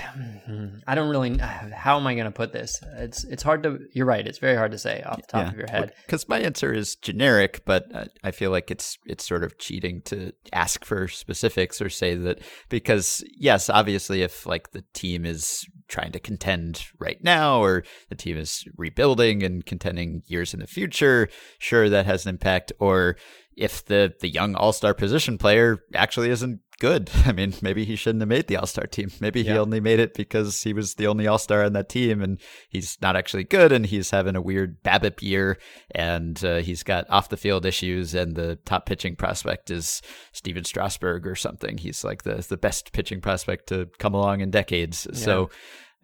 [0.86, 1.38] I don't really.
[1.38, 2.80] How am I going to put this?
[2.98, 3.80] It's it's hard to.
[3.94, 4.26] You're right.
[4.26, 5.94] It's very hard to say off the top of your head.
[6.06, 10.02] Because my answer is generic, but uh, I feel like it's it's sort of cheating
[10.06, 15.66] to ask for specifics or say that because yes, obviously, if like the team is
[15.88, 20.68] trying to contend right now or the team is rebuilding and contending years in the
[20.68, 22.72] future, sure that has an impact.
[22.80, 23.18] Or
[23.58, 27.10] if the the young all star position player actually isn't good.
[27.26, 29.12] I mean, maybe he shouldn't have made the All Star team.
[29.20, 32.22] Maybe he only made it because he was the only All Star on that team,
[32.22, 32.40] and
[32.70, 35.58] he's not actually good, and he's having a weird BABIP year,
[35.92, 40.64] and uh, he's got off the field issues, and the top pitching prospect is Stephen
[40.64, 41.78] Strasburg or something.
[41.78, 45.08] He's like the the best pitching prospect to come along in decades.
[45.14, 45.50] So,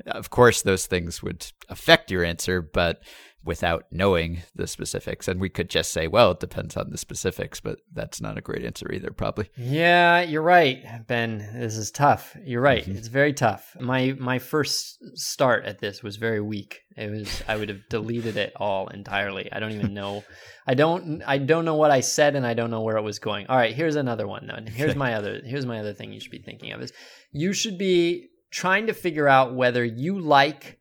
[0.05, 3.01] of course, those things would affect your answer, but
[3.43, 5.27] without knowing the specifics.
[5.27, 8.41] And we could just say, well, it depends on the specifics, but that's not a
[8.41, 9.49] great answer either, probably.
[9.57, 11.39] Yeah, you're right, Ben.
[11.55, 12.37] This is tough.
[12.43, 12.85] You're right.
[12.85, 12.95] Mhm.
[12.97, 13.75] It's very tough.
[13.79, 16.81] My my first start at this was very weak.
[16.95, 19.51] It was I would have deleted it all entirely.
[19.51, 20.23] I don't even know.
[20.67, 23.17] I don't I don't know what I said and I don't know where it was
[23.19, 23.47] going.
[23.47, 24.67] All right, here's another one then.
[24.67, 26.93] Here's my other here's my other thing you should be thinking of is
[27.31, 30.77] you should be trying to figure out whether you like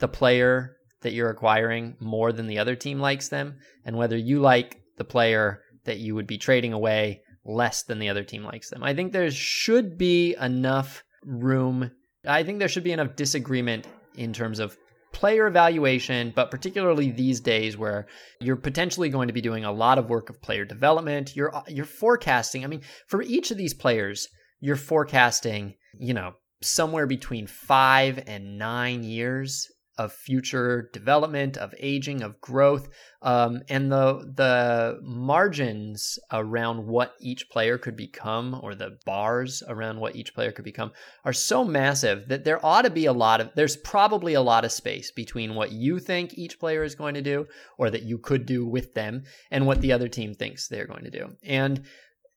[0.00, 4.40] the player that you're acquiring more than the other team likes them and whether you
[4.40, 8.70] like the player that you would be trading away less than the other team likes
[8.70, 8.82] them.
[8.82, 11.90] I think there should be enough room.
[12.26, 13.86] I think there should be enough disagreement
[14.16, 14.76] in terms of
[15.12, 18.06] player evaluation, but particularly these days where
[18.40, 21.36] you're potentially going to be doing a lot of work of player development.
[21.36, 22.64] You're you're forecasting.
[22.64, 24.28] I mean, for each of these players,
[24.60, 32.22] you're forecasting, you know, somewhere between 5 and 9 years of future development, of aging,
[32.22, 32.88] of growth,
[33.22, 40.00] um, and the the margins around what each player could become, or the bars around
[40.00, 40.92] what each player could become,
[41.24, 43.50] are so massive that there ought to be a lot of.
[43.54, 47.22] There's probably a lot of space between what you think each player is going to
[47.22, 47.46] do,
[47.78, 51.04] or that you could do with them, and what the other team thinks they're going
[51.04, 51.36] to do.
[51.44, 51.84] And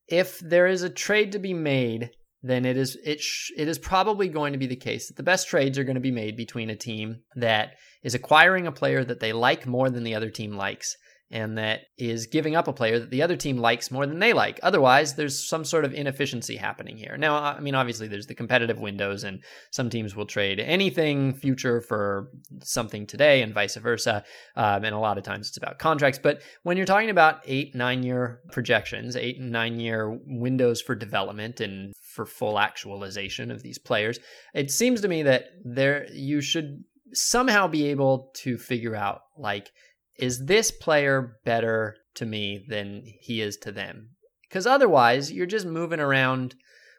[0.07, 2.11] if there is a trade to be made
[2.43, 5.23] then it is it sh- it is probably going to be the case that the
[5.23, 9.03] best trades are going to be made between a team that is acquiring a player
[9.03, 10.97] that they like more than the other team likes
[11.29, 14.31] and that is giving up a player that the other team likes more than they
[14.31, 14.59] like.
[14.63, 17.17] Otherwise, there's some sort of inefficiency happening here.
[17.17, 21.81] Now, I mean, obviously, there's the competitive windows, and some teams will trade anything future
[21.81, 22.29] for
[22.63, 24.23] something today, and vice versa.
[24.55, 26.19] Um, and a lot of times it's about contracts.
[26.21, 30.95] But when you're talking about eight, nine year projections, eight and nine year windows for
[30.95, 34.19] development and for full actualization of these players,
[34.53, 39.71] it seems to me that there you should somehow be able to figure out like
[40.19, 44.09] is this player better to me than he is to them?
[44.49, 46.55] Because otherwise, you're just moving around,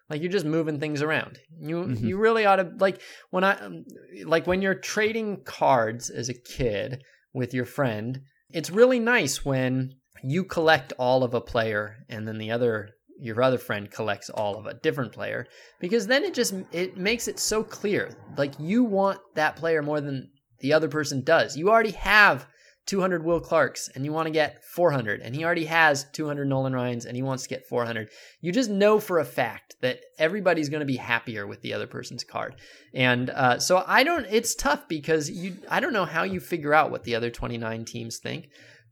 [0.08, 1.40] like you're just moving things around.
[1.60, 2.00] You Mhm.
[2.08, 3.54] you really ought to like when I
[4.24, 7.02] like when you're trading cards as a kid
[7.34, 8.20] with your friend.
[8.50, 12.90] It's really nice when you collect all of a player and then the other
[13.20, 15.46] your other friend collects all of a different player
[15.80, 20.00] because then it just it makes it so clear like you want that player more
[20.00, 21.56] than the other person does.
[21.56, 22.46] You already have
[22.88, 26.72] 200 Will Clarks and you want to get 400, and he already has 200 Nolan
[26.72, 28.08] Ryans and he wants to get 400.
[28.40, 31.86] You just know for a fact that everybody's going to be happier with the other
[31.86, 32.56] person's card.
[32.94, 36.72] And uh, so I don't, it's tough because you, I don't know how you figure
[36.72, 38.48] out what the other 29 teams think.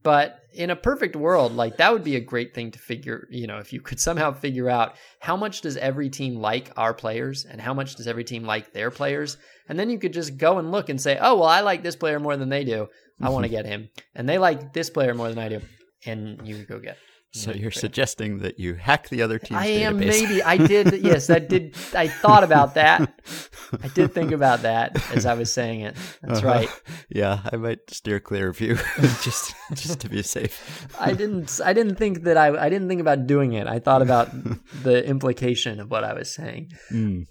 [0.06, 3.48] But in a perfect world, like that would be a great thing to figure, you
[3.48, 7.44] know, if you could somehow figure out how much does every team like our players
[7.44, 9.36] and how much does every team like their players.
[9.68, 11.96] And then you could just go and look and say, oh, well, I like this
[11.96, 12.86] player more than they do.
[13.20, 13.88] I want to get him.
[14.14, 15.60] And they like this player more than I do.
[16.04, 16.98] And you go get.
[17.36, 19.82] So you're suggesting that you hack the other team's I database.
[19.88, 20.42] am maybe.
[20.42, 23.12] I did yes I did I thought about that.
[23.82, 25.94] I did think about that as I was saying it.
[26.22, 26.48] That's Uh-huh.
[26.48, 26.70] right.
[27.10, 28.76] Yeah, I might steer clear of you
[29.26, 30.86] just just to be safe.
[30.98, 33.66] I didn't I didn't think that I I didn't think about doing it.
[33.66, 34.28] I thought about
[34.82, 36.72] the implication of what I was saying.
[36.90, 37.26] Mm.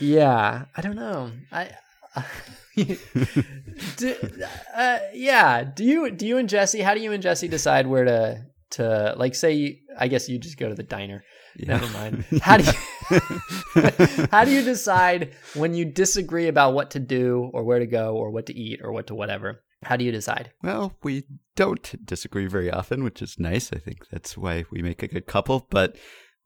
[0.00, 1.30] yeah I don't know.
[1.52, 1.70] I
[3.96, 4.14] do,
[4.74, 5.64] uh, yeah.
[5.64, 9.14] Do you do you and Jesse how do you and Jesse decide where to to
[9.16, 11.24] like say you, I guess you just go to the diner
[11.56, 11.78] Yeah.
[11.78, 12.24] Never mind.
[12.42, 13.20] How do you
[14.30, 18.16] how do you decide when you disagree about what to do or where to go
[18.16, 19.62] or what to eat or what to whatever?
[19.84, 20.50] How do you decide?
[20.62, 21.24] Well, we
[21.56, 23.72] don't disagree very often, which is nice.
[23.72, 25.66] I think that's why we make a good couple.
[25.68, 25.96] But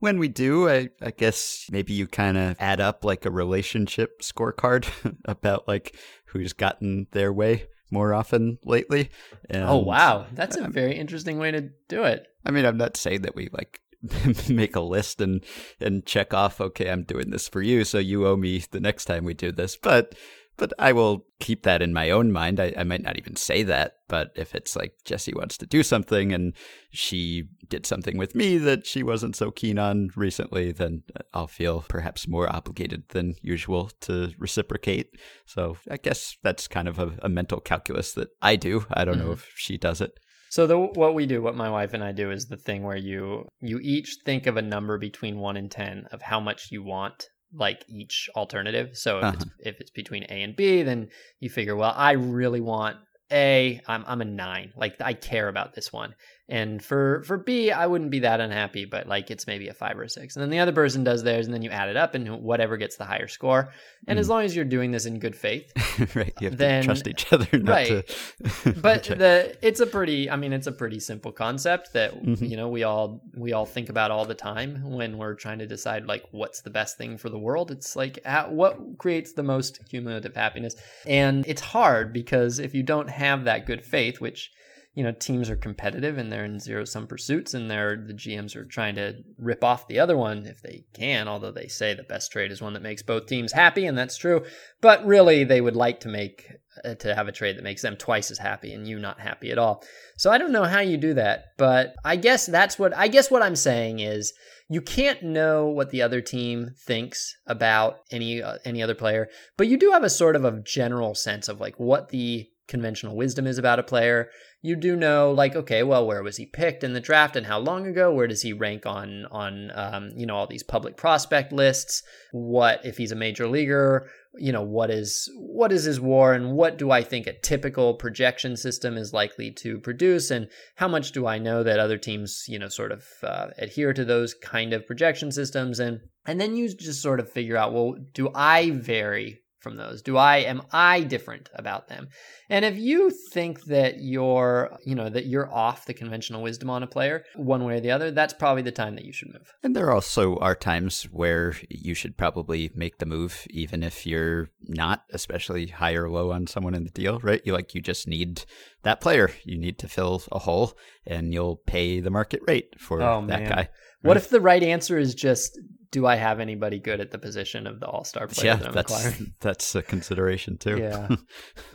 [0.01, 4.23] when we do, I, I guess maybe you kind of add up like a relationship
[4.23, 4.89] scorecard
[5.25, 5.97] about like
[6.27, 9.11] who's gotten their way more often lately.
[9.33, 12.27] Oh, and, oh wow, that's a very interesting way to do it.
[12.45, 13.81] I mean, I'm not saying that we like
[14.49, 15.45] make a list and
[15.81, 16.61] and check off.
[16.61, 19.53] Okay, I'm doing this for you, so you owe me the next time we do
[19.53, 19.77] this.
[19.77, 20.15] But
[20.59, 22.61] but I will keep that in my own mind.
[22.61, 25.83] I, I might not even say that, but if it's like Jesse wants to do
[25.83, 26.53] something and
[26.91, 31.85] she did something with me that she wasn't so keen on recently, then I'll feel
[31.89, 35.11] perhaps more obligated than usual to reciprocate.
[35.47, 38.85] So I guess that's kind of a, a mental calculus that I do.
[38.93, 39.33] I don't know mm-hmm.
[39.35, 40.19] if she does it.
[40.51, 42.97] So the what we do, what my wife and I do, is the thing where
[42.97, 46.83] you you each think of a number between one and ten of how much you
[46.83, 48.97] want like each alternative.
[48.97, 49.53] So if it's uh-huh.
[49.61, 51.09] if it's between A and B, then
[51.41, 52.97] you figure, well, I really want
[53.33, 53.81] A.
[53.87, 54.73] I'm I'm a nine.
[54.77, 56.15] Like I care about this one.
[56.51, 59.99] And for for B, I wouldn't be that unhappy, but like it's maybe a five
[59.99, 60.35] or a six.
[60.35, 62.79] And then the other person does theirs, and then you add it up, and whatever
[62.79, 63.71] gets the higher score.
[64.07, 65.71] And as long as you're doing this in good faith,
[66.17, 66.33] right.
[66.41, 68.33] You have Then- to trust each other not right.
[68.81, 72.49] but the it's a pretty i mean it's a pretty simple concept that Mhm.
[72.49, 75.67] you know we all we all think about all the time when we're trying to
[75.67, 79.43] decide like what's the best thing for the world it's like at what creates the
[79.43, 80.77] most cumulative happiness
[81.07, 84.51] and it's hard because if you don't have that good faith which
[84.99, 88.57] you know teams are competitive and they're in zero sum pursuits and they're the gms
[88.57, 92.03] are trying to rip off the other one if they can although they say the
[92.03, 94.45] best trade is one that makes both teams happy and that's true
[94.81, 96.51] but really they would like to make
[96.85, 99.51] uh, to have a trade that makes them twice as happy and you not happy
[99.51, 99.83] at all.
[100.17, 103.31] So I don't know how you do that, but I guess that's what I guess
[103.31, 104.33] what I'm saying is
[104.69, 109.69] you can't know what the other team thinks about any uh, any other player, but
[109.69, 113.47] you do have a sort of a general sense of like what the conventional wisdom
[113.47, 114.29] is about a player.
[114.61, 117.59] You do know like okay, well where was he picked in the draft and how
[117.59, 118.13] long ago?
[118.13, 122.03] Where does he rank on on um, you know all these public prospect lists?
[122.33, 124.09] What if he's a major leaguer?
[124.39, 127.95] you know what is what is his war and what do i think a typical
[127.95, 132.45] projection system is likely to produce and how much do i know that other teams
[132.47, 136.57] you know sort of uh, adhere to those kind of projection systems and and then
[136.57, 140.63] you just sort of figure out well do i vary from those do i am
[140.73, 142.09] i different about them
[142.49, 146.83] and if you think that you're you know that you're off the conventional wisdom on
[146.83, 149.53] a player one way or the other that's probably the time that you should move
[149.63, 154.49] And there also are times where you should probably make the move, even if you're
[154.63, 157.43] not, especially high or low on someone in the deal, right?
[157.45, 158.45] You like you just need
[158.83, 159.31] that player.
[159.45, 160.73] You need to fill a hole,
[161.07, 163.49] and you'll pay the market rate for Oh, that man.
[163.49, 163.69] guy.
[164.03, 164.23] What Right.
[164.23, 165.59] if the right answer is just
[165.91, 168.69] do I have anybody good at the position of the All Star player Yeah, that
[168.69, 169.35] I'm that's acquiring?
[169.41, 170.79] that's a consideration too.
[170.79, 171.09] Yeah.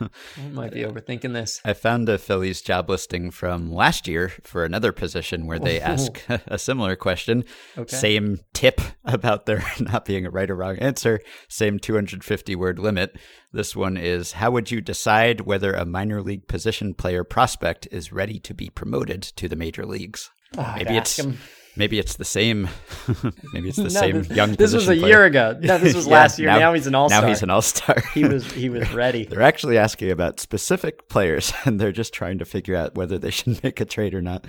[0.00, 1.60] I might be overthinking this.
[1.64, 5.84] I found a Phillies job listing from last year for another position where they Ooh.
[5.84, 7.44] ask a similar question.
[7.76, 7.96] Okay.
[7.96, 13.16] Same tip about there not being a right or wrong answer, same 250 word limit.
[13.52, 18.12] This one is How would you decide whether a minor league position player prospect is
[18.12, 20.30] ready to be promoted to the major leagues?
[20.56, 21.38] Oh, Maybe it's him.
[21.76, 22.68] Maybe it's the same
[23.52, 25.58] maybe it's the No, same this, young This was a position year ago.
[25.60, 26.48] No, this was Yeah, last year.
[26.48, 27.22] Now, he's an All Star.
[27.22, 28.02] Now he's an all-star.
[28.14, 29.24] he was he was ready.
[29.24, 33.30] They're actually asking about specific players, and they're just trying to figure out whether they
[33.30, 34.46] should make a trade or not.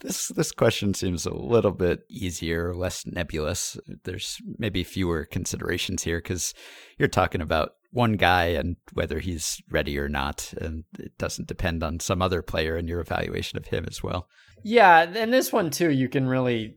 [0.00, 3.76] this this question seems a little bit easier, less nebulous.
[4.04, 6.54] There's maybe fewer considerations here because
[6.98, 10.52] you're talking about one guy and whether he's ready or not.
[10.60, 14.28] And it doesn't depend on some other player in your evaluation of him as well.
[14.64, 16.76] Yeah, and this one too, you can really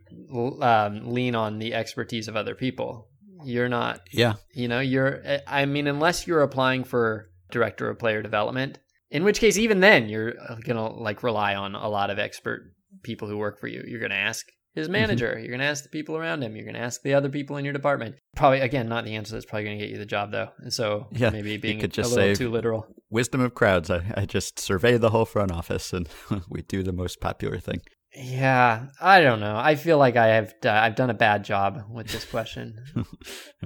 [0.62, 3.08] um, lean on the expertise of other people.
[3.44, 5.24] You're not, yeah, you know, you're.
[5.48, 8.78] I mean, unless you're applying for director of player development,
[9.10, 10.34] in which case, even then, you're
[10.64, 13.84] gonna like rely on a lot of expert people who work for you.
[13.88, 14.94] You're gonna ask his mm-hmm.
[14.94, 15.38] manager.
[15.38, 16.56] You're going to ask the people around him.
[16.56, 18.16] You're going to ask the other people in your department.
[18.36, 20.50] Probably, again, not the answer that's probably going to get you the job, though.
[20.60, 22.88] And so yeah, maybe being could just a little too literal.
[23.10, 23.90] Wisdom of crowds.
[23.90, 26.08] I, I just survey the whole front office and
[26.50, 27.82] we do the most popular thing.
[28.14, 29.56] Yeah, I don't know.
[29.56, 32.84] I feel like I have uh, I've done a bad job with this question.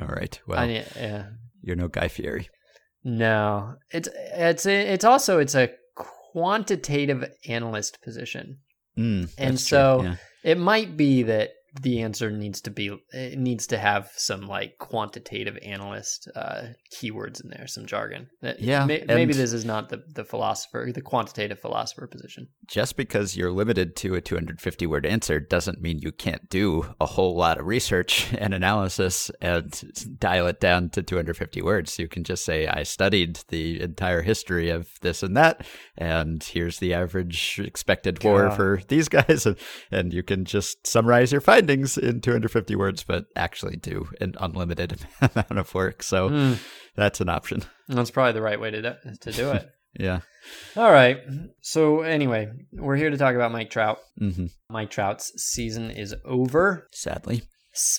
[0.01, 0.39] All right.
[0.45, 1.29] Well, I, yeah.
[1.63, 2.47] You're no Guy Fieri.
[3.03, 8.59] No, it's it's it's also it's a quantitative analyst position,
[8.97, 10.15] mm, and so yeah.
[10.45, 14.77] It might be that the answer needs to be it needs to have some like
[14.77, 18.29] quantitative analyst uh, keywords in there, some jargon.
[18.59, 22.47] Yeah, may, maybe this is not the the philosopher, the quantitative philosopher position.
[22.65, 27.05] Just because you're limited to a 250 word answer doesn't mean you can't do a
[27.05, 31.99] whole lot of research and analysis and dial it down to 250 words.
[31.99, 35.65] You can just say, "I studied the entire history of this and that,
[35.97, 39.57] and here's the average expected WAR for these guys," and,
[39.91, 44.35] and you can just summarize your findings findings in 250 words, but actually do an
[44.39, 46.03] unlimited amount of work.
[46.03, 46.59] So mm.
[46.95, 47.63] that's an option.
[47.87, 49.69] That's probably the right way to do, to do it.
[49.99, 50.19] yeah.
[50.77, 51.19] All right.
[51.61, 53.99] So anyway, we're here to talk about Mike Trout.
[54.21, 54.47] Mm-hmm.
[54.69, 56.87] Mike Trout's season is over.
[56.91, 57.43] Sadly.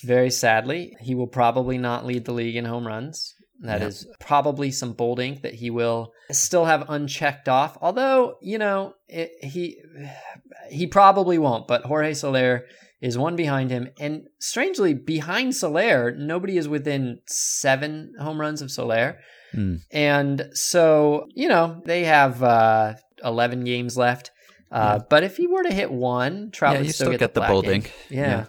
[0.03, 3.35] Very sadly, he will probably not lead the league in home runs.
[3.61, 3.89] That yep.
[3.89, 7.77] is probably some bold ink that he will still have unchecked off.
[7.81, 9.77] Although, you know, it, he
[10.71, 11.67] he probably won't.
[11.67, 12.65] But Jorge Soler
[13.01, 13.89] is one behind him.
[13.99, 19.19] And strangely, behind Soler, nobody is within seven home runs of Soler.
[19.53, 19.81] Mm.
[19.91, 24.31] And so, you know, they have uh, 11 games left.
[24.71, 25.05] Uh, yeah.
[25.09, 27.41] But if he were to hit one, Trout yeah, would still, still get, get, the,
[27.41, 27.85] the bolding.
[28.09, 28.19] Yeah.
[28.19, 28.45] yeah.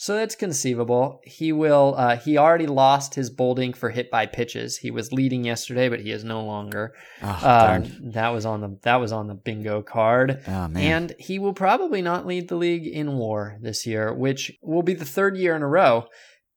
[0.00, 1.20] So that's conceivable.
[1.24, 1.94] He will.
[1.94, 4.78] Uh, he already lost his bolding for hit by pitches.
[4.78, 6.94] He was leading yesterday, but he is no longer.
[7.22, 10.42] Oh, uh, that was on the that was on the bingo card.
[10.48, 14.82] Oh, and he will probably not lead the league in WAR this year, which will
[14.82, 16.06] be the third year in a row.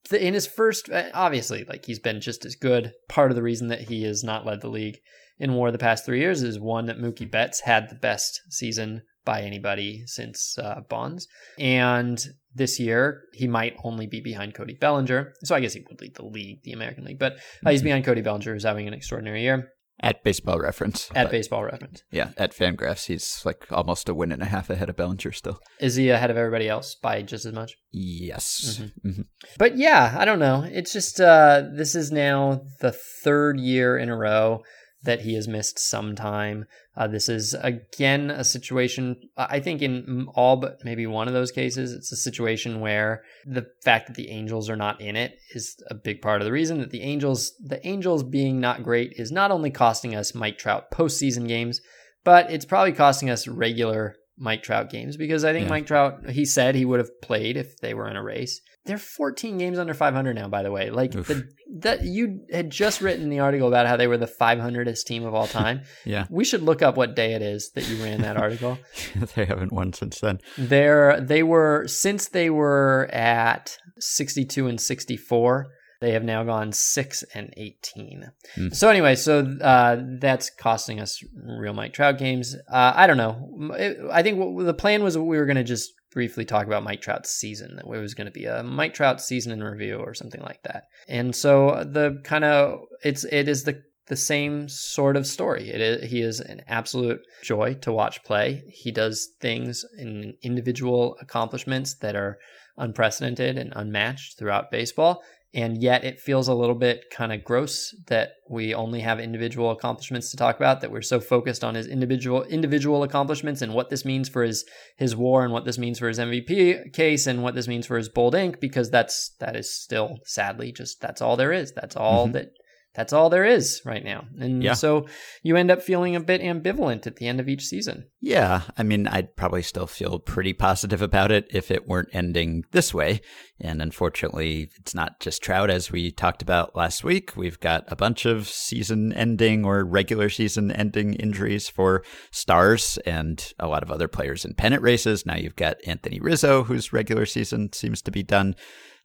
[0.09, 2.93] In his first, uh, obviously, like he's been just as good.
[3.09, 4.99] Part of the reason that he has not led the league
[5.37, 9.01] in WAR the past three years is one that Mookie Betts had the best season
[9.25, 11.27] by anybody since uh, Bonds.
[11.57, 12.23] And
[12.55, 15.33] this year, he might only be behind Cody Bellinger.
[15.43, 18.05] So I guess he would lead the league, the American League, but uh, he's behind
[18.05, 19.69] Cody Bellinger, who's having an extraordinary year.
[19.99, 21.09] At baseball reference.
[21.15, 22.03] At baseball reference.
[22.11, 25.59] Yeah, at Fangraphs, he's like almost a win and a half ahead of Bellinger still.
[25.79, 27.75] Is he ahead of everybody else by just as much?
[27.91, 28.81] Yes.
[28.81, 29.07] Mm-hmm.
[29.07, 29.21] Mm-hmm.
[29.57, 30.67] But yeah, I don't know.
[30.69, 34.63] It's just uh, this is now the third year in a row
[35.03, 36.65] that he has missed some time.
[36.95, 41.51] Uh, this is again a situation, I think, in all but maybe one of those
[41.51, 45.75] cases, it's a situation where the fact that the Angels are not in it is
[45.89, 49.31] a big part of the reason that the Angels, the Angels being not great, is
[49.31, 51.81] not only costing us Mike Trout postseason games,
[52.23, 55.69] but it's probably costing us regular Mike Trout games because I think yeah.
[55.69, 58.61] Mike Trout, he said he would have played if they were in a race.
[58.85, 60.89] They're 14 games under 500 now, by the way.
[60.89, 61.47] Like the,
[61.79, 65.33] that, you had just written the article about how they were the 500th team of
[65.33, 65.81] all time.
[66.03, 68.77] yeah, we should look up what day it is that you ran that article.
[69.35, 70.39] they haven't won since then.
[70.57, 75.67] They're they were since they were at 62 and 64
[76.03, 78.31] they have now gone six and eighteen.
[78.55, 78.75] Mm.
[78.75, 82.55] So anyway, so uh, that's costing us real Mike Trout games.
[82.69, 83.73] Uh, I don't know.
[83.75, 86.83] It, I think what, the plan was we were going to just briefly talk about
[86.83, 87.77] Mike Trout's season.
[87.77, 90.61] That it was going to be a Mike Trout season in review or something like
[90.63, 90.83] that.
[91.07, 95.69] And so the kind of it's it is the the same sort of story.
[95.69, 98.63] It is, he is an absolute joy to watch play.
[98.67, 102.37] He does things in individual accomplishments that are
[102.77, 105.23] unprecedented and unmatched throughout baseball
[105.53, 109.71] and yet it feels a little bit kind of gross that we only have individual
[109.71, 113.89] accomplishments to talk about that we're so focused on his individual individual accomplishments and what
[113.89, 114.65] this means for his
[114.97, 117.97] his war and what this means for his MVP case and what this means for
[117.97, 121.95] his bold ink because that's that is still sadly just that's all there is that's
[121.95, 122.33] all mm-hmm.
[122.33, 122.51] that
[122.95, 124.25] that's all there is right now.
[124.39, 124.73] And yeah.
[124.73, 125.07] so
[125.41, 128.05] you end up feeling a bit ambivalent at the end of each season.
[128.21, 128.61] Yeah.
[128.77, 132.93] I mean, I'd probably still feel pretty positive about it if it weren't ending this
[132.93, 133.21] way.
[133.59, 137.35] And unfortunately, it's not just Trout, as we talked about last week.
[137.35, 143.53] We've got a bunch of season ending or regular season ending injuries for stars and
[143.57, 145.25] a lot of other players in pennant races.
[145.25, 148.55] Now you've got Anthony Rizzo, whose regular season seems to be done.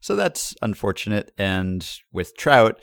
[0.01, 1.31] So that's unfortunate.
[1.37, 2.79] And with Trout,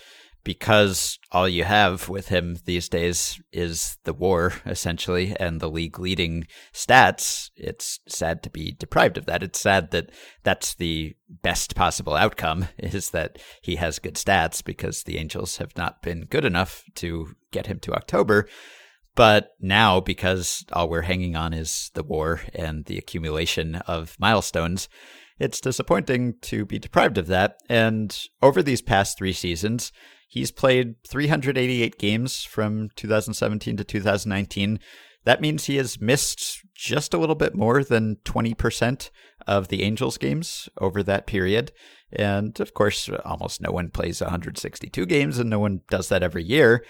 [0.46, 5.98] because all you have with him these days is the war, essentially, and the league
[5.98, 9.42] leading stats, it's sad to be deprived of that.
[9.42, 10.12] It's sad that
[10.44, 15.76] that's the best possible outcome is that he has good stats because the Angels have
[15.76, 18.46] not been good enough to get him to October.
[19.16, 24.88] But now, because all we're hanging on is the war and the accumulation of milestones,
[25.40, 27.56] it's disappointing to be deprived of that.
[27.68, 29.90] And over these past three seasons,
[30.26, 34.80] He's played 388 games from 2017 to 2019.
[35.24, 39.10] That means he has missed just a little bit more than 20%
[39.46, 41.72] of the Angels games over that period.
[42.12, 46.44] And of course, almost no one plays 162 games and no one does that every
[46.44, 46.84] year.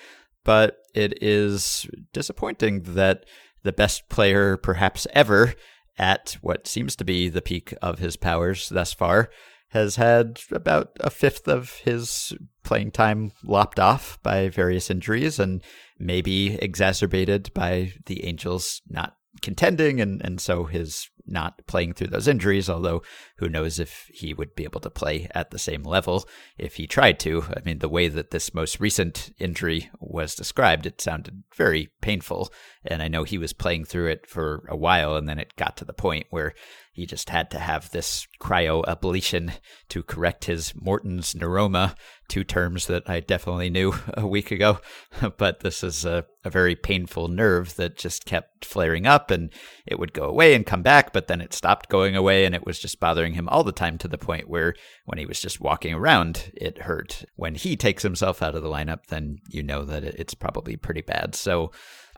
[0.45, 3.25] But it is disappointing that
[3.63, 5.55] the best player, perhaps ever,
[5.99, 9.31] at what seems to be the peak of his powers thus far,
[9.77, 12.33] has had about a fifth of his
[12.65, 15.63] playing time lopped off by various injuries and
[15.99, 22.29] maybe exacerbated by the Angels not contending and, and so his not playing through those
[22.29, 23.03] injuries, although
[23.39, 26.87] who knows if he would be able to play at the same level if he
[26.87, 27.45] tried to.
[27.57, 32.53] I mean, the way that this most recent injury was described, it sounded very painful.
[32.85, 35.77] And I know he was playing through it for a while, and then it got
[35.79, 36.55] to the point where
[36.97, 39.53] he just had to have this cryoablation
[39.91, 41.95] to correct his Morton's neuroma,
[42.27, 44.81] two terms that I definitely knew a week ago.
[45.37, 49.53] but this is a, a very painful nerve that just kept flaring up and
[49.85, 52.67] it would go away and come back, but then it stopped going away and it
[52.67, 54.75] was just bothering him all the time to the point where
[55.07, 57.25] when he was just walking around, it hurt.
[57.37, 61.01] When he takes himself out of the lineup, then you know that it's probably pretty
[61.01, 61.35] bad.
[61.35, 61.73] So,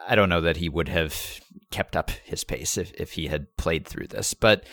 [0.09, 1.15] I don't know that he would have
[1.71, 4.35] kept up his pace if, if he had played through this.
[4.35, 4.65] But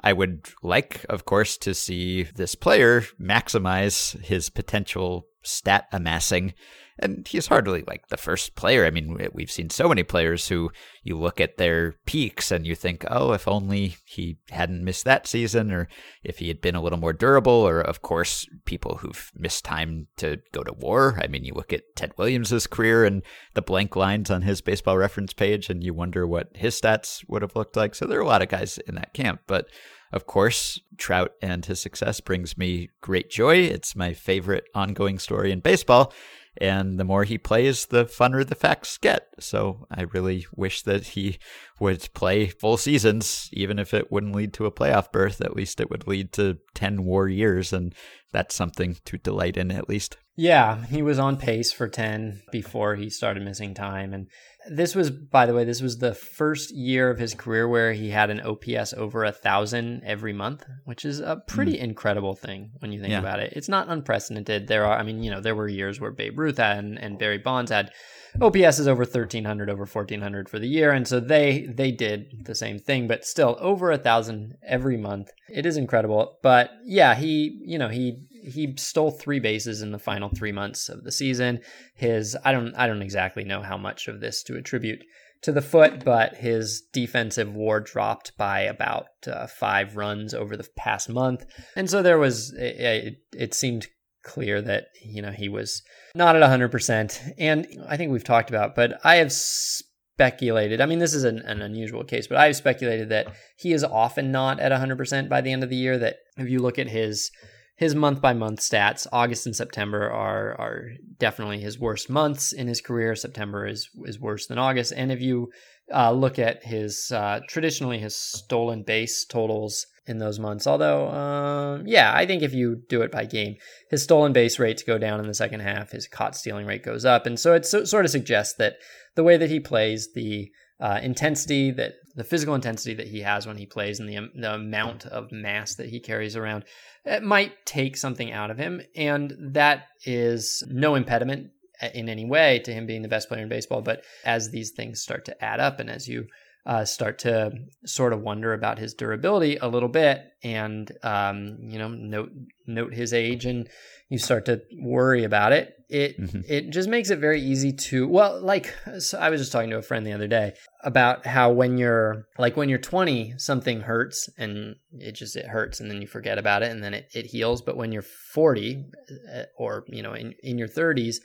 [0.00, 6.54] I would like, of course, to see this player maximize his potential stat amassing
[6.98, 8.86] and he's hardly like the first player.
[8.86, 10.70] I mean, we've seen so many players who
[11.02, 15.26] you look at their peaks and you think, oh, if only he hadn't missed that
[15.26, 15.88] season, or
[16.22, 20.06] if he had been a little more durable, or of course, people who've missed time
[20.18, 21.18] to go to war.
[21.22, 23.22] I mean, you look at Ted Williams's career and
[23.54, 27.42] the blank lines on his baseball reference page, and you wonder what his stats would
[27.42, 27.94] have looked like.
[27.94, 29.66] So there are a lot of guys in that camp, but
[30.12, 33.56] of course, Trout and his success brings me great joy.
[33.56, 36.12] It's my favorite ongoing story in baseball.
[36.60, 39.28] And the more he plays, the funner the facts get.
[39.40, 41.38] So I really wish that he
[41.80, 45.40] would play full seasons, even if it wouldn't lead to a playoff berth.
[45.40, 47.72] At least it would lead to 10 war years.
[47.72, 47.94] And
[48.32, 50.16] that's something to delight in, at least.
[50.36, 54.12] Yeah, he was on pace for 10 before he started missing time.
[54.12, 54.26] And
[54.68, 58.10] this was, by the way, this was the first year of his career where he
[58.10, 61.82] had an OPS over a thousand every month, which is a pretty mm.
[61.82, 63.20] incredible thing when you think yeah.
[63.20, 63.52] about it.
[63.54, 64.66] It's not unprecedented.
[64.66, 67.18] There are, I mean, you know, there were years where Babe Ruth had and, and
[67.18, 67.92] Barry Bonds had
[68.40, 70.90] OPS is over 1300, over 1400 for the year.
[70.90, 75.30] And so they, they did the same thing, but still over a thousand every month.
[75.48, 76.38] It is incredible.
[76.42, 80.88] But yeah, he, you know, he, he stole three bases in the final three months
[80.88, 81.60] of the season.
[81.94, 85.04] His I don't I don't exactly know how much of this to attribute
[85.42, 90.66] to the foot, but his defensive WAR dropped by about uh, five runs over the
[90.76, 91.44] past month,
[91.76, 93.88] and so there was it, it, seemed
[94.24, 95.82] clear that you know he was
[96.14, 100.98] not at 100% and i think we've talked about but i have speculated i mean
[100.98, 103.26] this is an, an, unusual case but i've speculated that
[103.58, 106.58] he is often not at 100% by the end of the year that if you
[106.58, 107.30] look at his
[107.76, 109.06] his month by month stats.
[109.12, 113.14] August and September are are definitely his worst months in his career.
[113.16, 114.92] September is is worse than August.
[114.96, 115.50] And if you
[115.92, 121.82] uh, look at his uh, traditionally his stolen base totals in those months, although uh,
[121.84, 123.56] yeah, I think if you do it by game,
[123.90, 125.90] his stolen base rates go down in the second half.
[125.90, 128.76] His caught stealing rate goes up, and so it so, sort of suggests that
[129.16, 130.50] the way that he plays the
[130.80, 134.54] uh, intensity that the physical intensity that he has when he plays and the, the
[134.54, 136.64] amount of mass that he carries around
[137.04, 138.80] it might take something out of him.
[138.96, 141.50] And that is no impediment
[141.92, 143.82] in any way to him being the best player in baseball.
[143.82, 146.26] But as these things start to add up and as you
[146.66, 147.52] uh, start to
[147.84, 152.30] sort of wonder about his durability a little bit, and um, you know, note
[152.66, 153.68] note his age, and
[154.08, 155.74] you start to worry about it.
[155.90, 156.40] It mm-hmm.
[156.48, 159.76] it just makes it very easy to well, like so I was just talking to
[159.76, 164.30] a friend the other day about how when you're like when you're 20, something hurts
[164.38, 167.26] and it just it hurts, and then you forget about it, and then it it
[167.26, 167.60] heals.
[167.60, 168.02] But when you're
[168.32, 168.86] 40,
[169.34, 171.16] uh, or you know, in in your 30s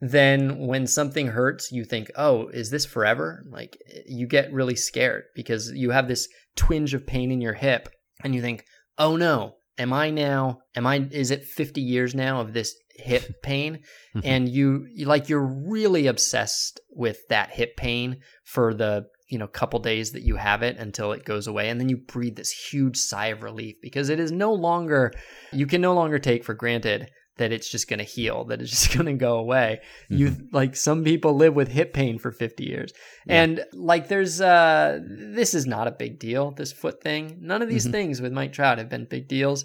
[0.00, 3.44] then when something hurts, you think, oh, is this forever?
[3.48, 3.76] Like
[4.06, 7.88] you get really scared because you have this twinge of pain in your hip
[8.22, 8.64] and you think,
[8.98, 10.58] oh no, am I now?
[10.76, 11.08] Am I?
[11.10, 13.80] Is it 50 years now of this hip pain?
[14.14, 14.20] Mm-hmm.
[14.24, 19.46] and you, you like you're really obsessed with that hip pain for the you know
[19.46, 22.52] couple days that you have it until it goes away and then you breathe this
[22.52, 25.12] huge sigh of relief because it is no longer
[25.52, 28.70] you can no longer take for granted that it's just going to heal that it's
[28.82, 29.80] just going to go away
[30.10, 30.16] mm-hmm.
[30.16, 32.92] you like some people live with hip pain for 50 years
[33.26, 33.42] yeah.
[33.42, 37.68] and like there's uh this is not a big deal this foot thing none of
[37.68, 37.92] these mm-hmm.
[37.92, 39.64] things with mike trout have been big deals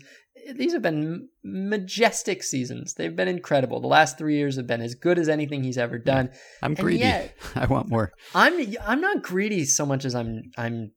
[0.56, 2.94] these have been majestic seasons.
[2.94, 3.80] They've been incredible.
[3.82, 6.32] The last three years have been as good as anything he's ever done.
[6.62, 7.00] I'm greedy.
[7.00, 8.14] Yet, I want more.
[8.34, 10.92] I'm I'm not greedy so much as I'm I'm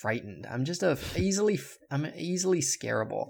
[0.00, 0.46] frightened.
[0.50, 1.60] I'm just a easily
[1.90, 3.28] I'm easily scarable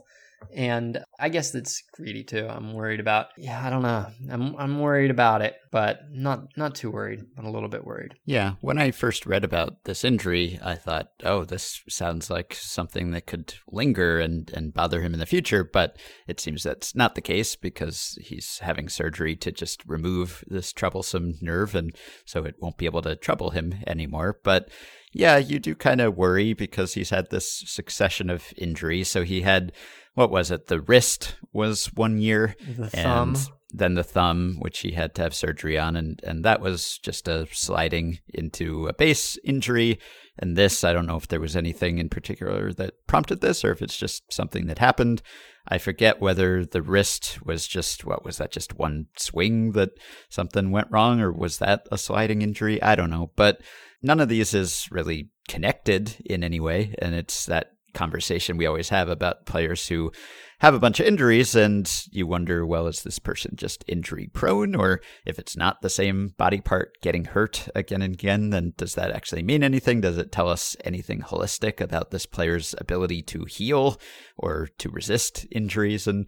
[0.54, 2.46] and I guess that's greedy too.
[2.48, 3.28] I'm worried about.
[3.36, 4.06] Yeah, I don't know.
[4.30, 8.14] I'm I'm worried about it, but not not too worried, but a little bit worried.
[8.24, 13.10] Yeah, when I first read about this injury, I thought, "Oh, this sounds like something
[13.12, 17.14] that could linger and and bother him in the future." But it seems that's not
[17.14, 22.56] the case because he's having surgery to just remove this troublesome nerve, and so it
[22.60, 24.38] won't be able to trouble him anymore.
[24.42, 24.68] But
[25.16, 29.08] yeah, you do kind of worry because he's had this succession of injuries.
[29.08, 29.72] So he had
[30.16, 30.66] what was it?
[30.66, 33.34] The wrist was one year, the thumb.
[33.34, 36.98] and then the thumb, which he had to have surgery on, and and that was
[36.98, 40.00] just a sliding into a base injury.
[40.38, 43.72] And this, I don't know if there was anything in particular that prompted this, or
[43.72, 45.22] if it's just something that happened.
[45.68, 48.52] I forget whether the wrist was just what was that?
[48.52, 49.90] Just one swing that
[50.30, 52.82] something went wrong, or was that a sliding injury?
[52.82, 53.60] I don't know, but
[54.02, 58.90] none of these is really connected in any way, and it's that conversation we always
[58.90, 60.12] have about players who
[60.60, 64.74] have a bunch of injuries and you wonder, well, is this person just injury prone?
[64.74, 68.94] Or if it's not the same body part getting hurt again and again, then does
[68.94, 70.00] that actually mean anything?
[70.00, 74.00] Does it tell us anything holistic about this player's ability to heal
[74.36, 76.06] or to resist injuries?
[76.06, 76.26] And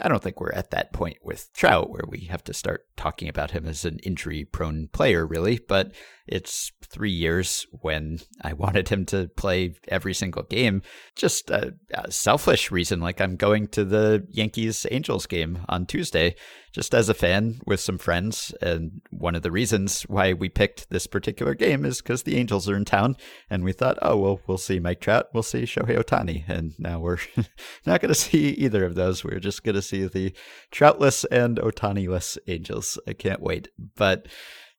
[0.00, 3.28] I don't think we're at that point with Trout where we have to start talking
[3.28, 5.58] about him as an injury prone player, really.
[5.58, 5.92] But
[6.30, 10.82] it's three years when I wanted him to play every single game.
[11.16, 16.36] Just a, a selfish reason, like I'm going to the Yankees Angels game on Tuesday,
[16.72, 18.54] just as a fan with some friends.
[18.62, 22.68] And one of the reasons why we picked this particular game is because the Angels
[22.68, 23.16] are in town.
[23.50, 26.48] And we thought, oh, well, we'll see Mike Trout, we'll see Shohei Ohtani.
[26.48, 27.18] And now we're
[27.86, 29.24] not going to see either of those.
[29.24, 30.32] We're just going to see the
[30.70, 32.98] Troutless and Ohtani-less Angels.
[33.06, 33.68] I can't wait.
[33.96, 34.28] But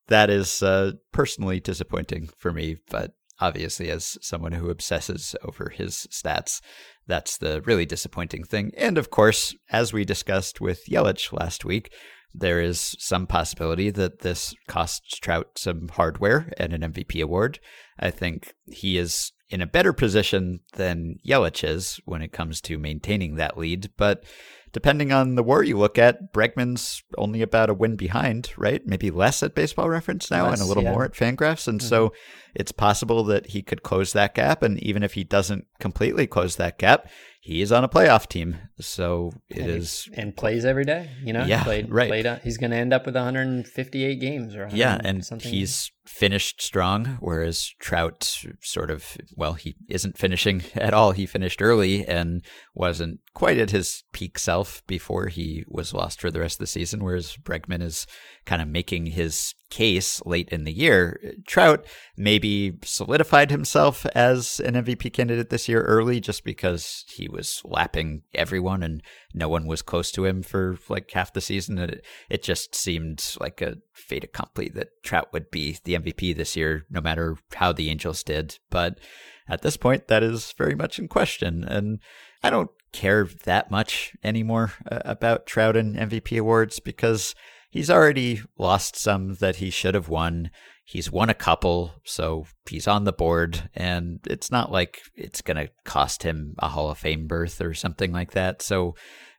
[0.07, 2.77] that is uh, personally disappointing for me.
[2.89, 6.61] But obviously, as someone who obsesses over his stats,
[7.07, 8.71] that's the really disappointing thing.
[8.77, 11.91] And of course, as we discussed with Yelich last week,
[12.33, 17.59] there is some possibility that this costs Trout some hardware and an MVP award.
[17.99, 22.77] I think he is in a better position than Yelich is when it comes to
[22.77, 24.23] maintaining that lead, but
[24.71, 28.81] depending on the war you look at, Bregman's only about a win behind, right?
[28.87, 30.93] Maybe less at baseball reference now less, and a little yeah.
[30.93, 31.67] more at Fangraphs.
[31.67, 31.89] And mm-hmm.
[31.89, 32.13] so
[32.55, 34.63] it's possible that he could close that gap.
[34.63, 37.09] And even if he doesn't completely close that gap,
[37.41, 38.57] he is on a playoff team.
[38.85, 41.09] So it and is and plays every day.
[41.23, 42.09] You know, yeah, played, right.
[42.09, 45.51] Played, uh, he's going to end up with 158 games or yeah, and something.
[45.51, 51.11] he's finished strong, whereas Trout sort of well, he isn't finishing at all.
[51.11, 56.31] He finished early and wasn't quite at his peak self before he was lost for
[56.31, 57.03] the rest of the season.
[57.03, 58.07] Whereas Bregman is
[58.45, 61.19] kind of making his case late in the year.
[61.47, 67.61] Trout maybe solidified himself as an MVP candidate this year early just because he was
[67.63, 69.01] lapping everyone and
[69.33, 71.77] no one was close to him for like half the season.
[71.77, 76.55] It, it just seemed like a fait accompli that Trout would be the MVP this
[76.55, 78.59] year, no matter how the Angels did.
[78.69, 78.99] But
[79.47, 81.63] at this point, that is very much in question.
[81.63, 81.99] And
[82.43, 87.35] I don't care that much anymore uh, about Trout and MVP awards because
[87.71, 90.51] he's already lost some that he should have won.
[90.83, 95.57] He's won a couple, so he's on the board, and it's not like it's going
[95.57, 98.61] to cost him a Hall of Fame berth or something like that.
[98.61, 98.95] So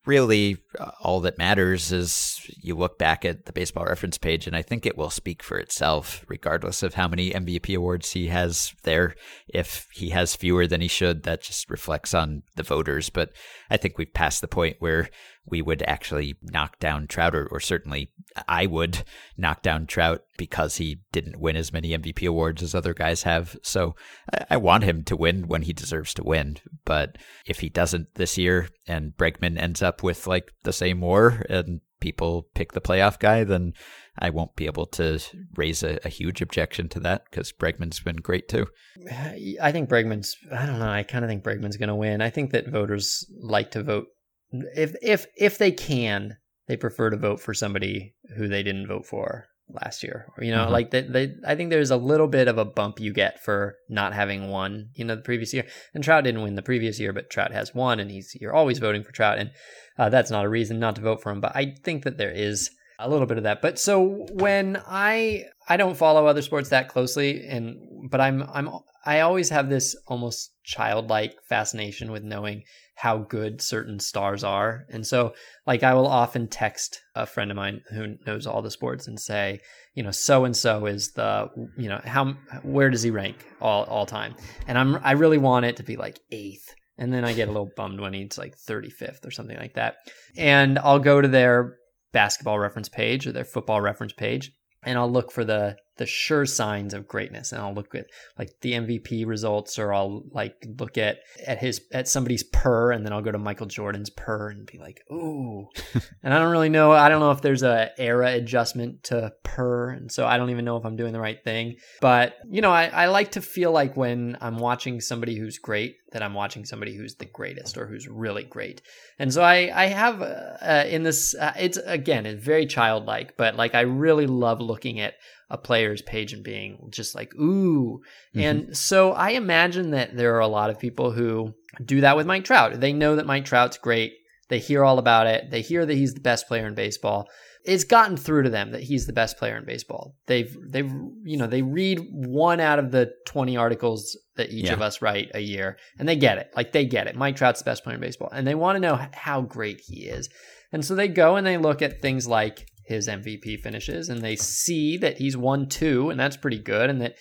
[0.07, 4.57] really uh, all that matters is you look back at the baseball reference page and
[4.57, 8.73] I think it will speak for itself regardless of how many MVP awards he has
[8.83, 9.15] there
[9.47, 13.31] if he has fewer than he should that just reflects on the voters but
[13.71, 15.09] I think we've passed the point where
[15.45, 18.11] we would actually knock down Trout, or, or, certainly
[18.47, 19.03] I would
[19.37, 23.57] knock down Trout because he didn't win as many MVP awards as other guys have.
[23.63, 23.97] So
[24.33, 26.59] I, I, want him to win when he deserves to win.
[26.85, 31.45] But if he doesn't this year and Bregman ends up with like the same war
[31.49, 33.75] and people pick the playoff guy, then
[34.19, 35.19] I won't be able to
[35.57, 38.67] raise a, a huge objection to that because Bregman's been great too.
[39.11, 42.21] I think Bregman's, I don't know, I kind of think Bregman's going to win.
[42.21, 44.09] I think that voters like to vote
[44.53, 46.37] if if if they can,
[46.69, 50.27] they prefer to vote for somebody who they didn't vote for last year.
[50.41, 50.73] You know, mm-hmm.
[50.73, 53.77] like they, they, I think there's a little bit of a bump you get for
[53.89, 55.67] not having won, you know, the previous year.
[55.95, 58.79] And Trout didn't win the previous year, but Trout has won, and he's you're always
[58.79, 59.51] voting for Trout, and
[59.99, 61.41] uh, that's not a reason not to vote for him.
[61.41, 63.63] But I think that there is a little bit of that.
[63.63, 68.69] But so when I I don't follow other sports that closely, and but I'm I'm
[69.05, 72.63] I always have this almost childlike fascination with knowing
[72.95, 74.85] how good certain stars are.
[74.91, 75.35] And so,
[75.67, 79.19] like, I will often text a friend of mine who knows all the sports and
[79.19, 79.61] say,
[79.95, 83.85] you know, so and so is the, you know, how, where does he rank all,
[83.85, 84.35] all time?
[84.67, 86.75] And I'm, I really want it to be like eighth.
[86.99, 89.97] And then I get a little bummed when he's like 35th or something like that.
[90.37, 91.77] And I'll go to their
[92.13, 94.53] basketball reference page or their football reference page
[94.85, 97.53] and I'll look for the the sure signs of greatness.
[97.53, 98.07] And I'll look at
[98.39, 103.05] like the MVP results or I'll like look at at his at somebody's per and
[103.05, 105.69] then I'll go to Michael Jordan's per and be like ooh.
[106.23, 109.91] And I don't really know I don't know if there's a era adjustment to per
[109.91, 111.77] and so I don't even know if I'm doing the right thing.
[112.01, 115.97] But you know I, I like to feel like when I'm watching somebody who's great
[116.13, 118.83] that I'm watching somebody who's the greatest or who's really great.
[119.19, 123.57] And so I I have uh, in this uh, it's again it's very childlike but
[123.57, 125.15] like I really love looking at
[125.51, 128.01] a player's page and being just like, ooh.
[128.35, 128.41] Mm-hmm.
[128.41, 132.27] And so I imagine that there are a lot of people who do that with
[132.27, 132.81] Mike Trout.
[132.81, 134.15] They know that Mike Trout's great.
[134.49, 135.51] They hear all about it.
[135.51, 137.29] They hear that he's the best player in baseball.
[137.65, 140.17] It's gotten through to them that he's the best player in baseball.
[140.27, 140.93] They've they've
[141.25, 144.73] you know, they read one out of the 20 articles that each yeah.
[144.73, 146.51] of us write a year and they get it.
[146.57, 147.15] Like they get it.
[147.15, 150.07] Mike Trout's the best player in baseball and they want to know how great he
[150.07, 150.29] is.
[150.73, 154.37] And so they go and they look at things like his MVP finishes, and they
[154.37, 157.17] see that he's won two, and that's pretty good, and that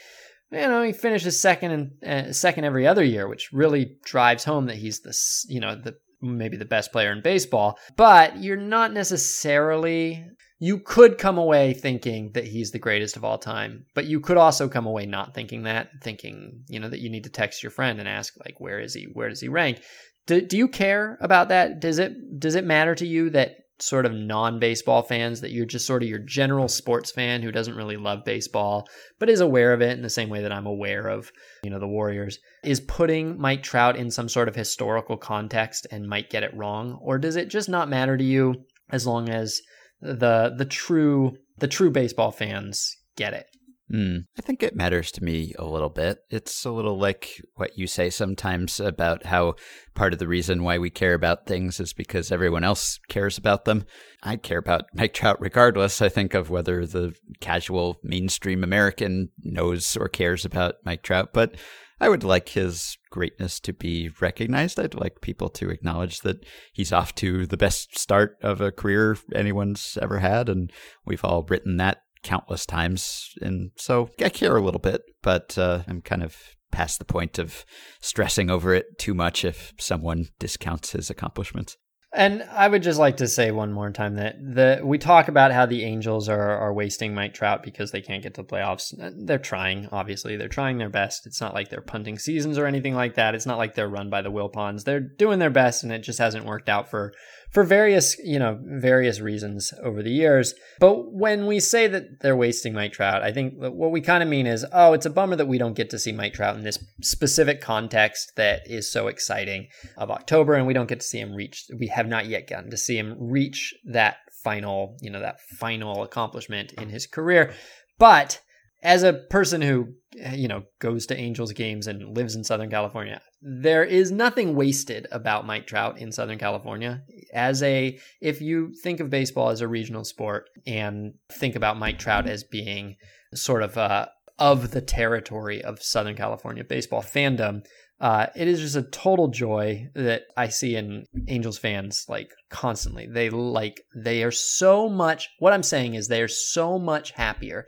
[0.51, 1.71] you know he finishes second
[2.03, 5.15] and uh, second every other year, which really drives home that he's the
[5.47, 7.77] you know the maybe the best player in baseball.
[7.95, 10.25] But you're not necessarily.
[10.63, 14.37] You could come away thinking that he's the greatest of all time, but you could
[14.37, 17.71] also come away not thinking that, thinking you know that you need to text your
[17.71, 19.07] friend and ask like, where is he?
[19.13, 19.81] Where does he rank?
[20.27, 21.79] Do, do you care about that?
[21.79, 25.85] Does it does it matter to you that sort of non-baseball fans that you're just
[25.85, 28.87] sort of your general sports fan who doesn't really love baseball
[29.19, 31.31] but is aware of it in the same way that I'm aware of,
[31.63, 36.07] you know, the Warriors is putting Mike Trout in some sort of historical context and
[36.07, 38.55] might get it wrong or does it just not matter to you
[38.91, 39.61] as long as
[40.01, 43.45] the the true the true baseball fans get it?
[43.93, 46.19] Mm, I think it matters to me a little bit.
[46.29, 49.55] It's a little like what you say sometimes about how
[49.95, 53.65] part of the reason why we care about things is because everyone else cares about
[53.65, 53.85] them.
[54.23, 59.97] I care about Mike Trout regardless, I think, of whether the casual mainstream American knows
[59.97, 61.33] or cares about Mike Trout.
[61.33, 61.55] But
[61.99, 64.79] I would like his greatness to be recognized.
[64.79, 69.17] I'd like people to acknowledge that he's off to the best start of a career
[69.35, 70.47] anyone's ever had.
[70.47, 70.71] And
[71.05, 73.29] we've all written that countless times.
[73.41, 76.37] And so I care a little bit, but uh, I'm kind of
[76.71, 77.65] past the point of
[77.99, 81.77] stressing over it too much if someone discounts his accomplishments.
[82.13, 85.53] And I would just like to say one more time that the we talk about
[85.53, 88.93] how the Angels are are wasting Mike Trout because they can't get to the playoffs.
[89.25, 90.35] They're trying, obviously.
[90.35, 91.25] They're trying their best.
[91.25, 93.33] It's not like they're punting seasons or anything like that.
[93.33, 94.83] It's not like they're run by the Wilpons.
[94.83, 97.13] They're doing their best and it just hasn't worked out for
[97.51, 100.53] for various, you know, various reasons over the years.
[100.79, 104.29] But when we say that they're wasting Mike Trout, I think what we kind of
[104.29, 106.63] mean is, oh, it's a bummer that we don't get to see Mike Trout in
[106.63, 111.19] this specific context that is so exciting of October, and we don't get to see
[111.19, 111.65] him reach.
[111.77, 116.03] We have not yet gotten to see him reach that final, you know, that final
[116.03, 117.53] accomplishment in his career.
[117.99, 118.41] But
[118.83, 119.93] as a person who
[120.33, 125.07] you know goes to Angels games and lives in Southern California, there is nothing wasted
[125.11, 127.03] about Mike Trout in Southern California.
[127.33, 131.99] As a if you think of baseball as a regional sport and think about Mike
[131.99, 132.95] Trout as being
[133.33, 134.07] sort of uh,
[134.39, 137.63] of the territory of Southern California baseball fandom,
[137.99, 143.07] uh, it is just a total joy that I see in Angels fans like constantly.
[143.07, 145.29] They like they are so much.
[145.39, 147.65] What I'm saying is they are so much happier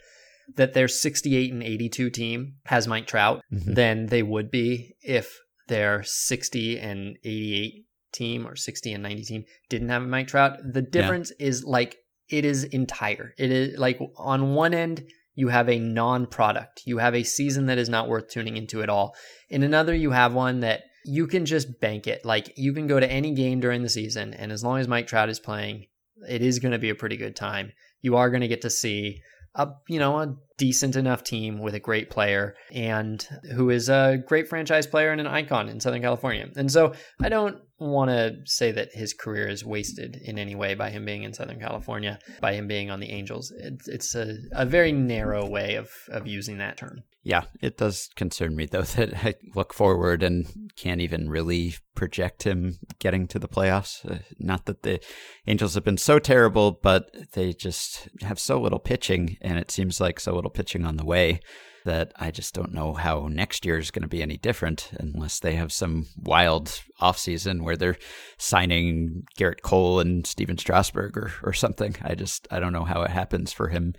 [0.55, 3.73] that their 68 and 82 team has Mike Trout mm-hmm.
[3.73, 9.45] than they would be if their 60 and 88 team or 60 and 90 team
[9.69, 10.57] didn't have Mike Trout.
[10.63, 11.47] The difference yeah.
[11.47, 11.97] is like
[12.29, 13.33] it is entire.
[13.37, 16.83] It is like on one end you have a non-product.
[16.85, 19.15] You have a season that is not worth tuning into at all.
[19.49, 22.23] In another you have one that you can just bank it.
[22.23, 25.07] Like you can go to any game during the season and as long as Mike
[25.07, 25.87] Trout is playing,
[26.29, 27.73] it is going to be a pretty good time.
[28.01, 29.21] You are going to get to see
[29.55, 34.23] a you know a decent enough team with a great player and who is a
[34.27, 36.47] great franchise player and an icon in Southern California.
[36.55, 37.59] And so I don't
[37.89, 41.33] want to say that his career is wasted in any way by him being in
[41.33, 43.51] Southern California, by him being on the Angels.
[43.55, 47.03] It's, it's a, a very narrow way of, of using that term.
[47.23, 52.43] Yeah, it does concern me though that I look forward and can't even really project
[52.43, 54.09] him getting to the playoffs.
[54.09, 54.99] Uh, not that the
[55.47, 60.01] Angels have been so terrible, but they just have so little pitching, and it seems
[60.01, 61.39] like so little pitching on the way
[61.85, 65.39] that I just don't know how next year is going to be any different unless
[65.39, 67.97] they have some wild offseason where they're
[68.37, 71.95] signing Gerrit Cole and Stephen Strasburg or, or something.
[72.01, 73.93] I just I don't know how it happens for him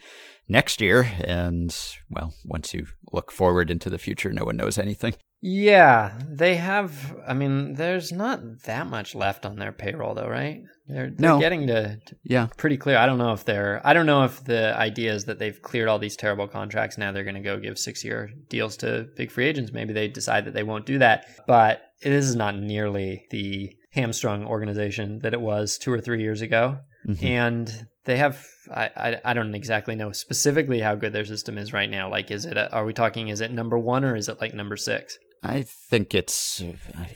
[0.49, 1.11] next year.
[1.21, 1.77] And
[2.11, 5.15] well, once you look forward into the future, no one knows anything.
[5.47, 7.15] Yeah, they have.
[7.29, 10.63] I mean, there's not that much left on their payroll, though, right?
[10.89, 11.39] They're, they're No.
[11.39, 12.47] getting to, to Yeah.
[12.57, 12.97] pretty clear.
[12.97, 13.83] I don't know if they're.
[13.87, 16.97] I don't know if the idea is that they've cleared all these terrible contracts.
[16.97, 19.71] Now they're going to go give six-year deals to big free agents.
[19.71, 21.27] Maybe they decide that they won't do that.
[21.47, 26.41] But this is not nearly the hamstrung organization that it was two or three years
[26.41, 26.79] ago.
[27.07, 27.23] Mhm.
[27.23, 28.43] And they have.
[28.75, 32.09] I, I I don't exactly know specifically how good their system is right now.
[32.11, 32.57] Like, is it?
[32.57, 33.29] A, are we talking?
[33.29, 35.19] Is it number one or is it like number six?
[35.45, 36.63] I think it's.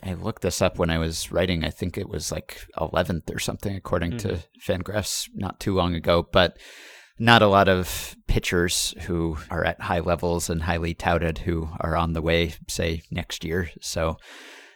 [0.02, 1.64] I, looked this up when I was writing.
[1.64, 4.72] I think it was like 11th or something, according to mm-hmm.
[4.72, 6.26] Fangraphs, not too long ago.
[6.30, 6.58] But
[7.18, 11.96] not a lot of pitchers who are at high levels and highly touted who are
[11.96, 13.70] on the way, say, next year.
[13.80, 14.18] So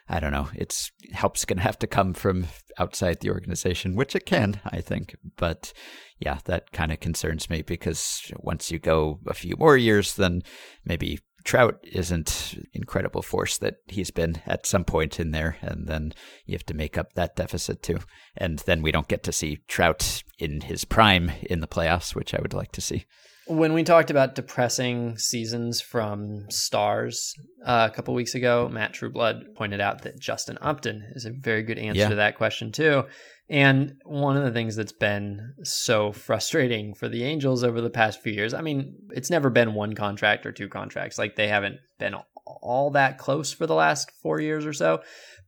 [0.08, 0.48] I don't know.
[0.54, 2.46] It's help's going to have to come from
[2.78, 5.16] outside the organization, which it can, I think.
[5.36, 5.72] But
[6.18, 10.42] yeah, that kind of concerns me because once you go a few more years, then
[10.84, 16.12] maybe Trout isn't incredible force that he's been at some point in there, and then
[16.46, 17.98] you have to make up that deficit too.
[18.36, 22.34] And then we don't get to see Trout in his prime in the playoffs, which
[22.34, 23.06] I would like to see.
[23.52, 27.34] When we talked about depressing seasons from stars
[27.66, 31.62] uh, a couple weeks ago, Matt Trueblood pointed out that Justin Upton is a very
[31.62, 32.08] good answer Yeah.
[32.08, 33.04] to that question too.
[33.50, 38.22] And one of the things that's been so frustrating for the Angels over the past
[38.22, 41.18] few years, I mean, it's never been one contract or two contracts.
[41.18, 42.14] Like they haven't been
[42.46, 45.02] all that close for the last four years or so.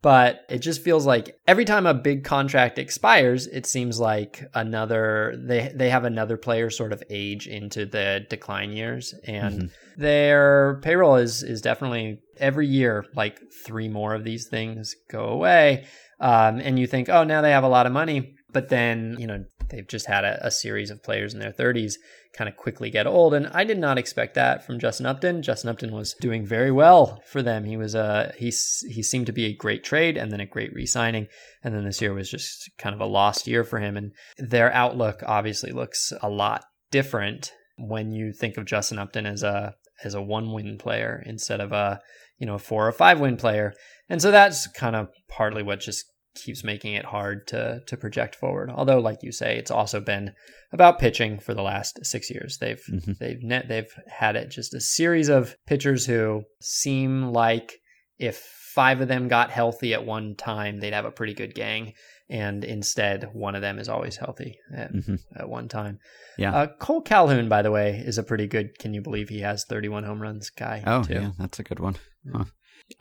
[0.05, 5.35] But it just feels like every time a big contract expires, it seems like another
[5.43, 9.71] they they have another player sort of age into the decline years, and Mhm.
[9.97, 15.87] their payroll is is definitely every year like three more of these things go away,
[16.21, 19.27] um, and you think, oh, now they have a lot of money, but then you
[19.27, 21.95] know they've just had a, a series of players in their 30s
[22.37, 25.43] kind of quickly get old and i did not expect that from justin upton.
[25.43, 27.65] Justin upton was doing very well for them.
[27.65, 30.73] He was a he, he seemed to be a great trade and then a great
[30.73, 31.27] re-signing
[31.63, 34.73] and then this year was just kind of a lost year for him and their
[34.73, 40.15] outlook obviously looks a lot different when you think of justin upton as a as
[40.15, 42.01] a one win player instead of a
[42.39, 43.73] you know a four or five win player
[44.09, 46.05] and so that's kind of partly what just
[46.35, 48.71] keeps making it hard to to project forward.
[48.71, 50.33] Although, like you say, it's also been
[50.73, 52.59] about pitching for the last six years.
[52.59, 53.19] They've Mhm.
[53.19, 57.81] they've net they've had it just a series of pitchers who seem like
[58.19, 58.37] if
[58.75, 61.93] five of them got healthy at one time, they'd have a pretty good gang.
[62.29, 65.21] And instead, one of them is always healthy at, Mhm.
[65.37, 65.99] at one time.
[66.39, 66.55] Yeah.
[66.55, 68.79] Uh, Kole Calhoun, by the way, is a pretty good.
[68.79, 70.83] Can you believe he has 31 home runs guy?
[70.87, 71.13] Oh, too.
[71.15, 71.97] yeah, that's a good one.
[72.33, 72.45] Huh.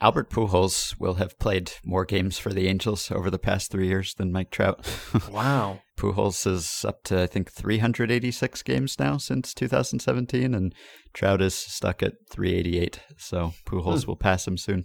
[0.00, 4.14] Albert Pujols will have played more games for the Angels over the past three years
[4.14, 4.84] than Mike Trout.
[5.30, 5.80] Wow.
[5.98, 10.74] Pujols is up to I think 386 games now since 2017, and
[11.12, 13.00] Trout is stuck at 388.
[13.18, 14.08] So Pujols Hmm.
[14.08, 14.84] will pass him soon.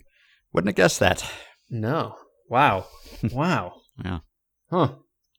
[0.53, 1.23] Wouldn't have guessed that.
[1.69, 2.15] No.
[2.49, 2.85] Wow.
[3.33, 3.73] Wow.
[4.03, 4.19] Yeah.
[4.69, 4.95] Huh.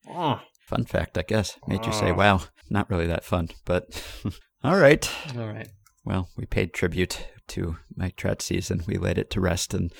[0.08, 0.40] Oh.
[0.66, 1.56] Fun fact, I guess.
[1.66, 2.14] Made you say, Oh.
[2.14, 3.84] "Wow." Not really that fun, but
[4.64, 5.10] all right.
[5.36, 5.68] All right.
[6.04, 8.82] Well, we paid tribute to Mike Trout's season.
[8.86, 9.92] We laid it to rest, and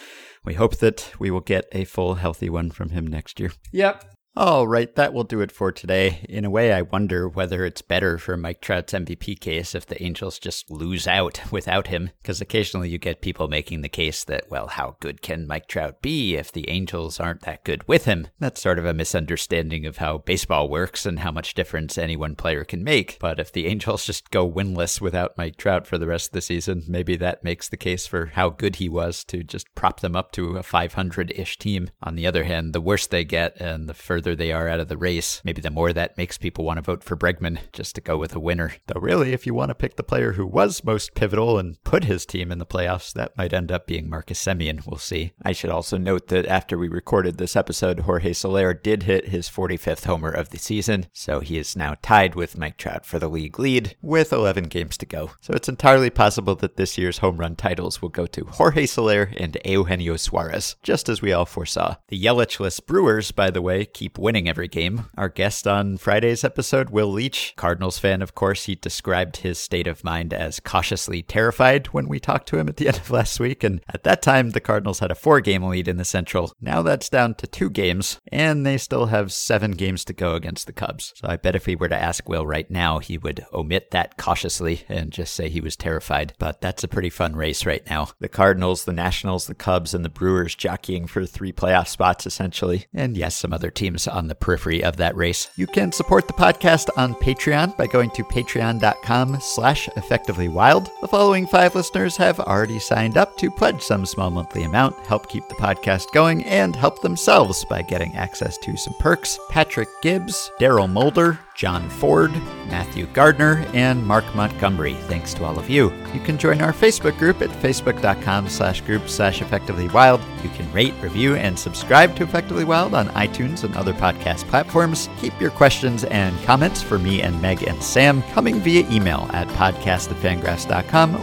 [0.45, 3.53] we hope that we will get a full, healthy one from him next year.
[3.73, 4.05] Yep.
[4.41, 6.25] All right, that will do it for today.
[6.27, 10.03] In a way, I wonder whether it's better for Mike Trout's MVP case if the
[10.03, 14.51] Angels just lose out without him, because occasionally you get people making the case that,
[14.51, 18.29] well, how good can Mike Trout be if the Angels aren't that good with him?
[18.39, 22.35] That's sort of a misunderstanding of how baseball works and how much difference any one
[22.35, 23.19] player can make.
[23.21, 26.41] But if the Angels just go winless without Mike Trout for the rest of the
[26.41, 30.17] season, maybe that makes the case for how good he was to just prop them
[30.17, 31.91] up to a 500 ish team.
[32.03, 34.79] On the other hand, the worse they get and the further further they are out
[34.79, 37.97] of the race, maybe the more that makes people want to vote for Bregman just
[37.97, 38.75] to go with a winner.
[38.87, 42.05] Though, really, if you want to pick the player who was most pivotal and put
[42.05, 44.87] his team in the playoffs, that might end up being Marcus Semien.
[44.87, 45.33] We'll see.
[45.43, 49.49] I should also note that after we recorded this episode, Jorge Soler did hit his
[49.49, 53.29] 45th homer of the season, so he is now tied with Mike Trout for the
[53.29, 55.33] league lead with 11 games to go.
[55.41, 59.33] So it's entirely possible that this year's home run titles will go to Jorge Soler
[59.37, 61.97] and Eugenio Suarez, just as we all foresaw.
[62.09, 65.07] The Yelichless Brewers, by the way, keep winning every game.
[65.17, 69.87] Our guest on Friday's episode, Will Leitch, Cardinals fan, of course, he described his state
[69.87, 73.41] of mind as cautiously terrified when we talked to him at the end of last
[73.41, 73.65] week.
[73.65, 76.53] And at that time, the Cardinals had a four game lead in the Central.
[76.61, 80.67] Now that's down to two games, and they still have seven games to go against
[80.67, 81.13] the Cubs.
[81.17, 84.17] So I bet if we were to ask Will right now, he would omit that
[84.17, 86.35] cautiously and just say he was terrified.
[86.39, 88.09] But that's a pretty fun race right now.
[88.19, 92.87] The Cardinals, the Nationals, the Cubs, and the Brewers jockeying for three playoff spots essentially.
[92.95, 95.51] And yes, some other teams on the periphery of that race.
[95.57, 100.89] You can support the podcast on Patreon by going to patreon.com slash effectivelywild.
[101.01, 105.29] The following five listeners have already signed up to pledge some small monthly amount, help
[105.29, 109.39] keep the podcast going, and help themselves by getting access to some perks.
[109.49, 112.33] Patrick Gibbs, Daryl Mulder, John Ford,
[112.69, 114.95] Matthew Gardner, and Mark Montgomery.
[115.09, 115.93] Thanks to all of you.
[116.15, 120.23] You can join our Facebook group at facebook.com slash group slash effectively wild.
[120.43, 125.11] You can rate, review, and subscribe to Effectively Wild on iTunes and other podcast platforms.
[125.21, 129.47] Keep your questions and comments for me and Meg and Sam coming via email at
[129.49, 130.11] podcast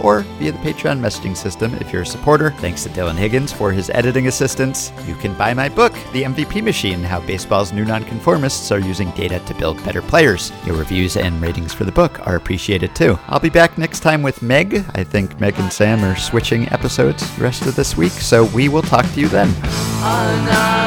[0.03, 2.51] or via the Patreon messaging system if you're a supporter.
[2.59, 4.91] Thanks to Dylan Higgins for his editing assistance.
[5.07, 9.39] You can buy my book, The MVP Machine How Baseball's New Nonconformists Are Using Data
[9.39, 10.26] to Build Better Players.
[10.27, 13.17] Your reviews and ratings for the book are appreciated too.
[13.27, 14.83] I'll be back next time with Meg.
[14.93, 18.67] I think Meg and Sam are switching episodes the rest of this week, so we
[18.67, 19.47] will talk to you then.
[19.55, 20.77] Oh, no,